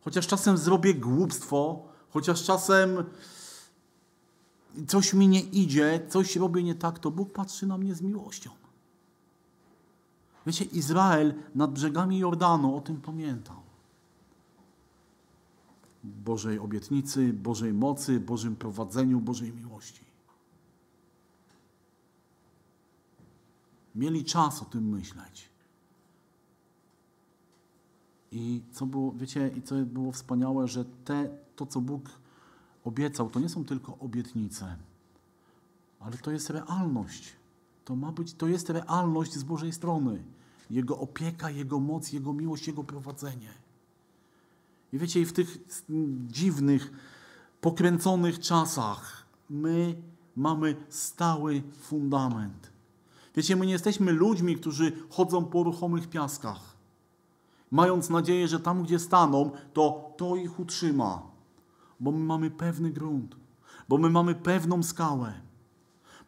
Chociaż 0.00 0.26
czasem 0.26 0.58
zrobię 0.58 0.94
głupstwo, 0.94 1.88
chociaż 2.10 2.44
czasem 2.44 3.04
coś 4.86 5.14
mi 5.14 5.28
nie 5.28 5.40
idzie, 5.40 6.06
coś 6.08 6.36
robię 6.36 6.62
nie 6.62 6.74
tak, 6.74 6.98
to 6.98 7.10
Bóg 7.10 7.32
patrzy 7.32 7.66
na 7.66 7.78
mnie 7.78 7.94
z 7.94 8.02
miłością. 8.02 8.50
Wiecie, 10.46 10.64
Izrael 10.64 11.34
nad 11.54 11.72
brzegami 11.72 12.18
Jordanu 12.18 12.76
o 12.76 12.80
tym 12.80 13.00
pamiętał. 13.00 13.69
Bożej 16.04 16.58
obietnicy, 16.58 17.32
Bożej 17.32 17.72
mocy, 17.72 18.20
Bożym 18.20 18.56
prowadzeniu, 18.56 19.20
Bożej 19.20 19.52
miłości. 19.52 20.04
Mieli 23.94 24.24
czas 24.24 24.62
o 24.62 24.64
tym 24.64 24.88
myśleć. 24.88 25.48
I 28.32 28.62
co 28.72 28.86
było, 28.86 29.12
wiecie, 29.12 29.50
i 29.56 29.62
co 29.62 29.74
było 29.74 30.12
wspaniałe, 30.12 30.68
że 30.68 30.84
te, 30.84 31.28
to, 31.56 31.66
co 31.66 31.80
Bóg 31.80 32.10
obiecał, 32.84 33.30
to 33.30 33.40
nie 33.40 33.48
są 33.48 33.64
tylko 33.64 33.98
obietnice, 33.98 34.76
ale 36.00 36.18
to 36.18 36.30
jest 36.30 36.50
realność. 36.50 37.32
To 37.84 37.96
ma 37.96 38.12
być, 38.12 38.34
to 38.34 38.48
jest 38.48 38.70
realność 38.70 39.34
z 39.34 39.42
Bożej 39.42 39.72
strony. 39.72 40.22
Jego 40.70 40.98
opieka, 40.98 41.50
Jego 41.50 41.80
moc, 41.80 42.12
Jego 42.12 42.32
miłość, 42.32 42.66
Jego 42.66 42.84
prowadzenie. 42.84 43.50
I 44.92 44.98
wiecie, 44.98 45.20
i 45.20 45.26
w 45.26 45.32
tych 45.32 45.58
dziwnych, 46.26 46.92
pokręconych 47.60 48.38
czasach 48.38 49.26
my 49.50 49.94
mamy 50.36 50.76
stały 50.88 51.62
fundament. 51.80 52.70
Wiecie, 53.36 53.56
my 53.56 53.66
nie 53.66 53.72
jesteśmy 53.72 54.12
ludźmi, 54.12 54.56
którzy 54.56 54.92
chodzą 55.10 55.44
po 55.44 55.62
ruchomych 55.62 56.08
piaskach, 56.08 56.76
mając 57.70 58.10
nadzieję, 58.10 58.48
że 58.48 58.60
tam, 58.60 58.82
gdzie 58.82 58.98
staną, 58.98 59.50
to 59.72 60.14
to 60.16 60.36
ich 60.36 60.60
utrzyma, 60.60 61.22
bo 62.00 62.12
my 62.12 62.18
mamy 62.18 62.50
pewny 62.50 62.90
grunt, 62.90 63.36
bo 63.88 63.98
my 63.98 64.10
mamy 64.10 64.34
pewną 64.34 64.82
skałę, 64.82 65.32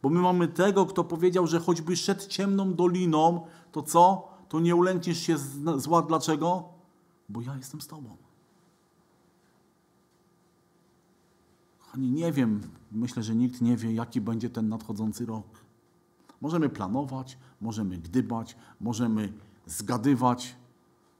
bo 0.03 0.09
my 0.09 0.21
mamy 0.21 0.49
tego, 0.49 0.87
kto 0.87 1.05
powiedział, 1.05 1.47
że 1.47 1.61
choćby 1.61 1.97
szedł 1.97 2.29
ciemną 2.29 2.75
doliną, 2.75 3.47
to 3.73 3.83
co? 3.83 4.29
To 4.49 4.61
nie 4.61 4.77
ulękniesz 4.77 5.19
się 5.19 5.37
zła. 5.77 6.03
Dlaczego? 6.03 6.65
Bo 7.29 7.41
ja 7.41 7.57
jestem 7.57 7.81
z 7.81 7.87
Tobą. 7.87 8.17
Ani 11.95 12.11
nie 12.11 12.33
wiem, 12.33 12.61
myślę, 12.93 13.23
że 13.23 13.35
nikt 13.35 13.61
nie 13.61 13.77
wie, 13.77 13.93
jaki 13.93 14.21
będzie 14.21 14.51
ten 14.51 14.69
nadchodzący 14.69 15.27
rok. 15.27 15.47
Możemy 16.41 16.69
planować, 16.69 17.39
możemy 17.61 17.99
gdybać, 17.99 18.57
możemy 18.81 19.33
zgadywać, 19.67 20.57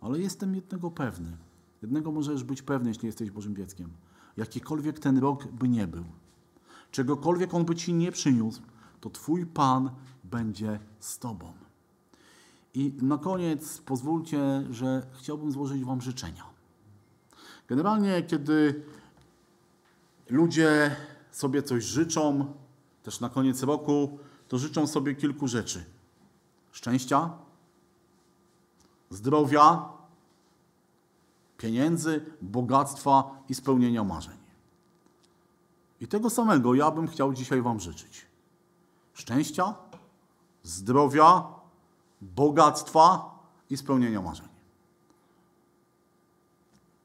ale 0.01 0.19
jestem 0.19 0.55
jednego 0.55 0.91
pewny. 0.91 1.37
Jednego 1.83 2.13
możesz 2.13 2.45
być 2.45 2.63
pewny, 2.63 2.89
jeśli 2.89 3.07
jesteś 3.07 3.31
Bożym 3.31 3.57
dzieckiem. 3.57 3.91
Jakikolwiek 4.37 4.99
ten 4.99 5.19
rok 5.19 5.47
by 5.47 5.69
nie 5.69 5.87
był, 5.87 6.05
czegokolwiek 6.91 7.55
on 7.55 7.65
by 7.65 7.75
ci 7.75 7.95
nie 7.95 8.13
przyniósł, 8.13 8.63
to 9.01 9.11
Twój 9.11 9.47
Pan 9.47 9.91
będzie 10.25 10.79
z 11.01 11.19
Tobą. 11.19 11.53
I 12.75 12.93
na 13.03 13.19
koniec 13.19 13.79
pozwólcie, 13.79 14.65
że 14.71 15.07
chciałbym 15.13 15.53
złożyć 15.53 15.85
Wam 15.85 16.01
życzenia. 16.01 16.45
Generalnie, 17.69 18.23
kiedy 18.23 18.83
ludzie 20.33 20.97
sobie 21.31 21.63
coś 21.63 21.85
życzą, 21.85 22.55
też 23.03 23.21
na 23.21 23.29
koniec 23.29 23.63
roku, 23.63 24.19
to 24.49 24.59
życzą 24.59 24.87
sobie 24.87 25.15
kilku 25.15 25.49
rzeczy: 25.49 25.85
szczęścia, 26.73 27.31
zdrowia, 29.11 29.89
pieniędzy, 31.59 32.25
bogactwa 32.43 33.43
i 33.49 33.55
spełnienia 33.55 34.05
marzeń. 34.05 34.39
I 36.01 36.09
tego 36.09 36.31
samego 36.31 36.75
ja 36.75 36.91
bym 36.91 37.09
chciał 37.09 37.33
dzisiaj 37.33 37.63
Wam 37.63 37.81
życzyć: 37.81 38.27
szczęścia, 39.13 39.75
zdrowia, 40.63 41.45
bogactwa 42.21 43.39
i 43.71 43.77
spełnienia 43.77 44.23
marzeń. 44.23 44.52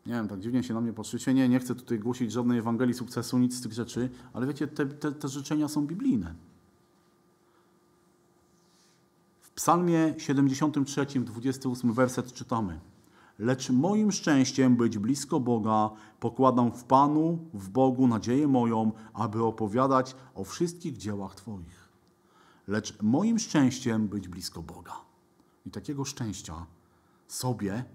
Nie 0.08 0.14
wiem, 0.14 0.28
tak 0.28 0.40
dziwnie 0.40 0.64
się 0.64 0.74
na 0.74 0.82
mnie 0.82 0.94
patrzycie. 0.94 1.34
Nie, 1.34 1.50
nie 1.50 1.60
chcę 1.60 1.76
tutaj 1.76 2.00
głosić 2.00 2.32
żadnej 2.32 2.60
Ewangelii 2.60 2.94
sukcesu, 2.94 3.38
nic 3.38 3.56
z 3.58 3.62
tych 3.62 3.74
rzeczy, 3.74 4.10
ale 4.34 4.48
wiecie, 4.48 4.68
te, 4.68 4.86
te, 4.86 5.12
te 5.12 5.28
życzenia 5.28 5.68
są 5.68 5.88
biblijne. 5.88 6.36
W 9.42 9.52
psalmie 9.52 10.16
73, 10.18 11.06
28 11.20 11.94
werset 11.94 12.34
czytamy. 12.34 12.80
Lecz 13.40 13.70
moim 13.70 14.12
szczęściem 14.12 14.76
być 14.76 14.98
blisko 14.98 15.40
Boga, 15.40 15.90
pokładam 16.20 16.72
w 16.72 16.84
Panu, 16.84 17.40
w 17.54 17.70
Bogu 17.70 18.08
nadzieję 18.08 18.48
moją, 18.48 18.92
aby 19.14 19.44
opowiadać 19.44 20.16
o 20.36 20.44
wszystkich 20.44 20.98
dziełach 20.98 21.36
Twoich. 21.36 21.90
Lecz 22.68 23.02
moim 23.02 23.40
szczęściem 23.40 24.08
być 24.08 24.28
blisko 24.28 24.62
Boga. 24.62 24.94
I 25.66 25.72
takiego 25.72 26.06
szczęścia 26.06 26.66
sobie 27.28 27.86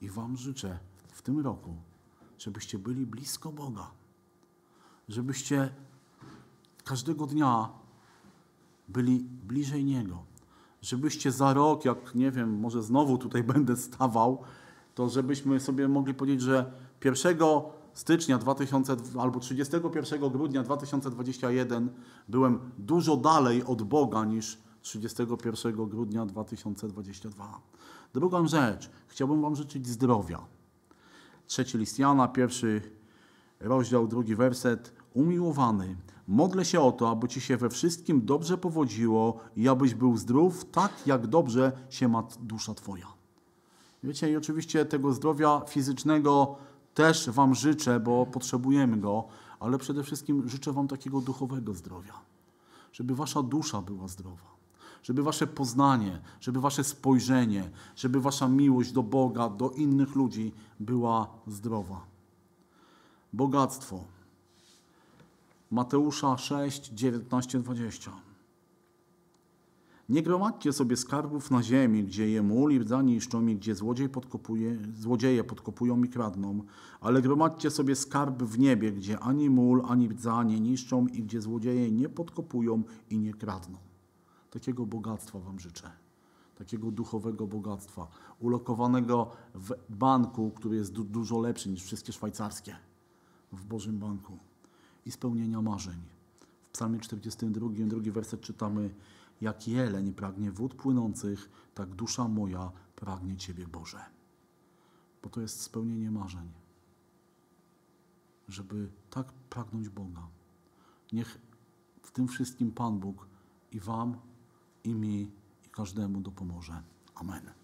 i 0.00 0.08
Wam 0.10 0.36
życzę 0.36 0.78
tym 1.28 1.40
roku, 1.40 1.76
żebyście 2.38 2.78
byli 2.78 3.06
blisko 3.06 3.52
Boga, 3.52 3.90
żebyście 5.08 5.70
każdego 6.84 7.26
dnia 7.26 7.68
byli 8.88 9.20
bliżej 9.20 9.84
Niego, 9.84 10.24
żebyście 10.82 11.32
za 11.32 11.54
rok, 11.54 11.84
jak 11.84 12.14
nie 12.14 12.30
wiem, 12.30 12.60
może 12.60 12.82
znowu 12.82 13.18
tutaj 13.18 13.42
będę 13.52 13.76
stawał, 13.76 14.38
to 14.94 15.08
żebyśmy 15.08 15.60
sobie 15.60 15.88
mogli 15.88 16.14
powiedzieć, 16.14 16.40
że 16.40 16.72
1 17.04 17.38
stycznia 17.94 18.38
2000, 18.38 18.96
albo 19.20 19.40
31 19.40 20.30
grudnia 20.30 20.62
2021 20.62 21.88
byłem 22.28 22.58
dużo 22.78 23.16
dalej 23.16 23.64
od 23.64 23.82
Boga 23.82 24.24
niż 24.24 24.58
31 24.82 25.88
grudnia 25.88 26.26
2022. 26.26 27.60
Drugą 28.14 28.46
rzecz, 28.46 28.90
chciałbym 29.08 29.42
Wam 29.42 29.56
życzyć 29.56 29.86
zdrowia 29.86 30.57
Trzeci 31.48 31.78
list 31.78 31.98
Jana, 31.98 32.28
pierwszy 32.28 32.82
rozdział, 33.60 34.08
drugi 34.08 34.34
werset. 34.34 34.92
Umiłowany, 35.14 35.96
modlę 36.26 36.64
się 36.64 36.80
o 36.80 36.92
to, 36.92 37.10
aby 37.10 37.28
Ci 37.28 37.40
się 37.40 37.56
we 37.56 37.70
wszystkim 37.70 38.26
dobrze 38.26 38.58
powodziło 38.58 39.40
i 39.56 39.68
abyś 39.68 39.94
był 39.94 40.16
zdrów, 40.16 40.64
tak 40.64 41.06
jak 41.06 41.26
dobrze 41.26 41.72
się 41.90 42.08
ma 42.08 42.22
dusza 42.40 42.74
Twoja. 42.74 43.06
Wiecie, 44.02 44.30
i 44.30 44.36
oczywiście 44.36 44.84
tego 44.84 45.12
zdrowia 45.12 45.60
fizycznego 45.68 46.56
też 46.94 47.30
Wam 47.30 47.54
życzę, 47.54 48.00
bo 48.00 48.26
potrzebujemy 48.26 48.96
go, 48.96 49.24
ale 49.60 49.78
przede 49.78 50.02
wszystkim 50.02 50.48
życzę 50.48 50.72
Wam 50.72 50.88
takiego 50.88 51.20
duchowego 51.20 51.74
zdrowia, 51.74 52.14
żeby 52.92 53.14
Wasza 53.14 53.42
dusza 53.42 53.82
była 53.82 54.08
zdrowa 54.08 54.57
żeby 55.02 55.22
wasze 55.22 55.46
poznanie, 55.46 56.20
żeby 56.40 56.60
wasze 56.60 56.84
spojrzenie, 56.84 57.70
żeby 57.96 58.20
wasza 58.20 58.48
miłość 58.48 58.92
do 58.92 59.02
Boga, 59.02 59.48
do 59.48 59.70
innych 59.70 60.14
ludzi 60.14 60.52
była 60.80 61.28
zdrowa. 61.46 62.00
Bogactwo. 63.32 64.04
Mateusza 65.70 66.38
6, 66.38 66.90
19, 66.94 67.58
20. 67.58 68.12
Nie 70.08 70.22
gromadźcie 70.22 70.72
sobie 70.72 70.96
skarbów 70.96 71.50
na 71.50 71.62
ziemi, 71.62 72.04
gdzie 72.04 72.30
je 72.30 72.42
mól 72.42 72.72
i 72.72 72.80
niszczą 73.04 73.46
i 73.46 73.56
gdzie 73.56 73.74
złodziej 73.74 74.08
podkopuje, 74.08 74.78
złodzieje 74.98 75.44
podkopują 75.44 76.04
i 76.04 76.08
kradną, 76.08 76.62
ale 77.00 77.22
gromadźcie 77.22 77.70
sobie 77.70 77.96
skarb 77.96 78.42
w 78.42 78.58
niebie, 78.58 78.92
gdzie 78.92 79.18
ani 79.18 79.50
mól, 79.50 79.82
ani 79.88 80.08
rdza 80.08 80.42
nie 80.42 80.60
niszczą 80.60 81.06
i 81.06 81.22
gdzie 81.22 81.40
złodzieje 81.40 81.90
nie 81.90 82.08
podkopują 82.08 82.82
i 83.10 83.18
nie 83.18 83.34
kradną. 83.34 83.87
Takiego 84.50 84.86
bogactwa 84.86 85.38
Wam 85.38 85.60
życzę. 85.60 85.90
Takiego 86.58 86.90
duchowego 86.90 87.46
bogactwa, 87.46 88.08
ulokowanego 88.40 89.30
w 89.54 89.74
banku, 89.88 90.50
który 90.50 90.76
jest 90.76 90.92
du 90.92 91.04
dużo 91.04 91.38
lepszy 91.38 91.68
niż 91.68 91.82
wszystkie 91.82 92.12
szwajcarskie, 92.12 92.76
w 93.52 93.64
Bożym 93.64 93.98
Banku. 93.98 94.38
I 95.06 95.10
spełnienia 95.10 95.62
marzeń. 95.62 96.00
W 96.68 96.72
Psalmie 96.72 97.00
42, 97.00 97.68
drugi 97.86 98.10
werset 98.10 98.40
czytamy: 98.40 98.94
Jak 99.40 99.68
jeleń 99.68 100.12
pragnie 100.12 100.50
wód 100.50 100.74
płynących, 100.74 101.50
tak 101.74 101.94
dusza 101.94 102.28
moja 102.28 102.72
pragnie 102.96 103.36
Ciebie, 103.36 103.66
Boże. 103.66 104.04
Bo 105.22 105.28
to 105.28 105.40
jest 105.40 105.60
spełnienie 105.60 106.10
marzeń. 106.10 106.50
żeby 108.48 108.88
tak 109.10 109.32
pragnąć 109.32 109.88
Boga. 109.88 110.28
Niech 111.12 111.38
w 112.02 112.10
tym 112.10 112.28
wszystkim 112.28 112.72
Pan 112.72 112.98
Bóg 112.98 113.26
i 113.72 113.80
Wam, 113.80 114.16
i 114.84 114.94
mi, 114.94 115.30
i 115.66 115.68
każdemu 115.70 116.20
dopomoże. 116.20 116.82
Amen. 117.14 117.57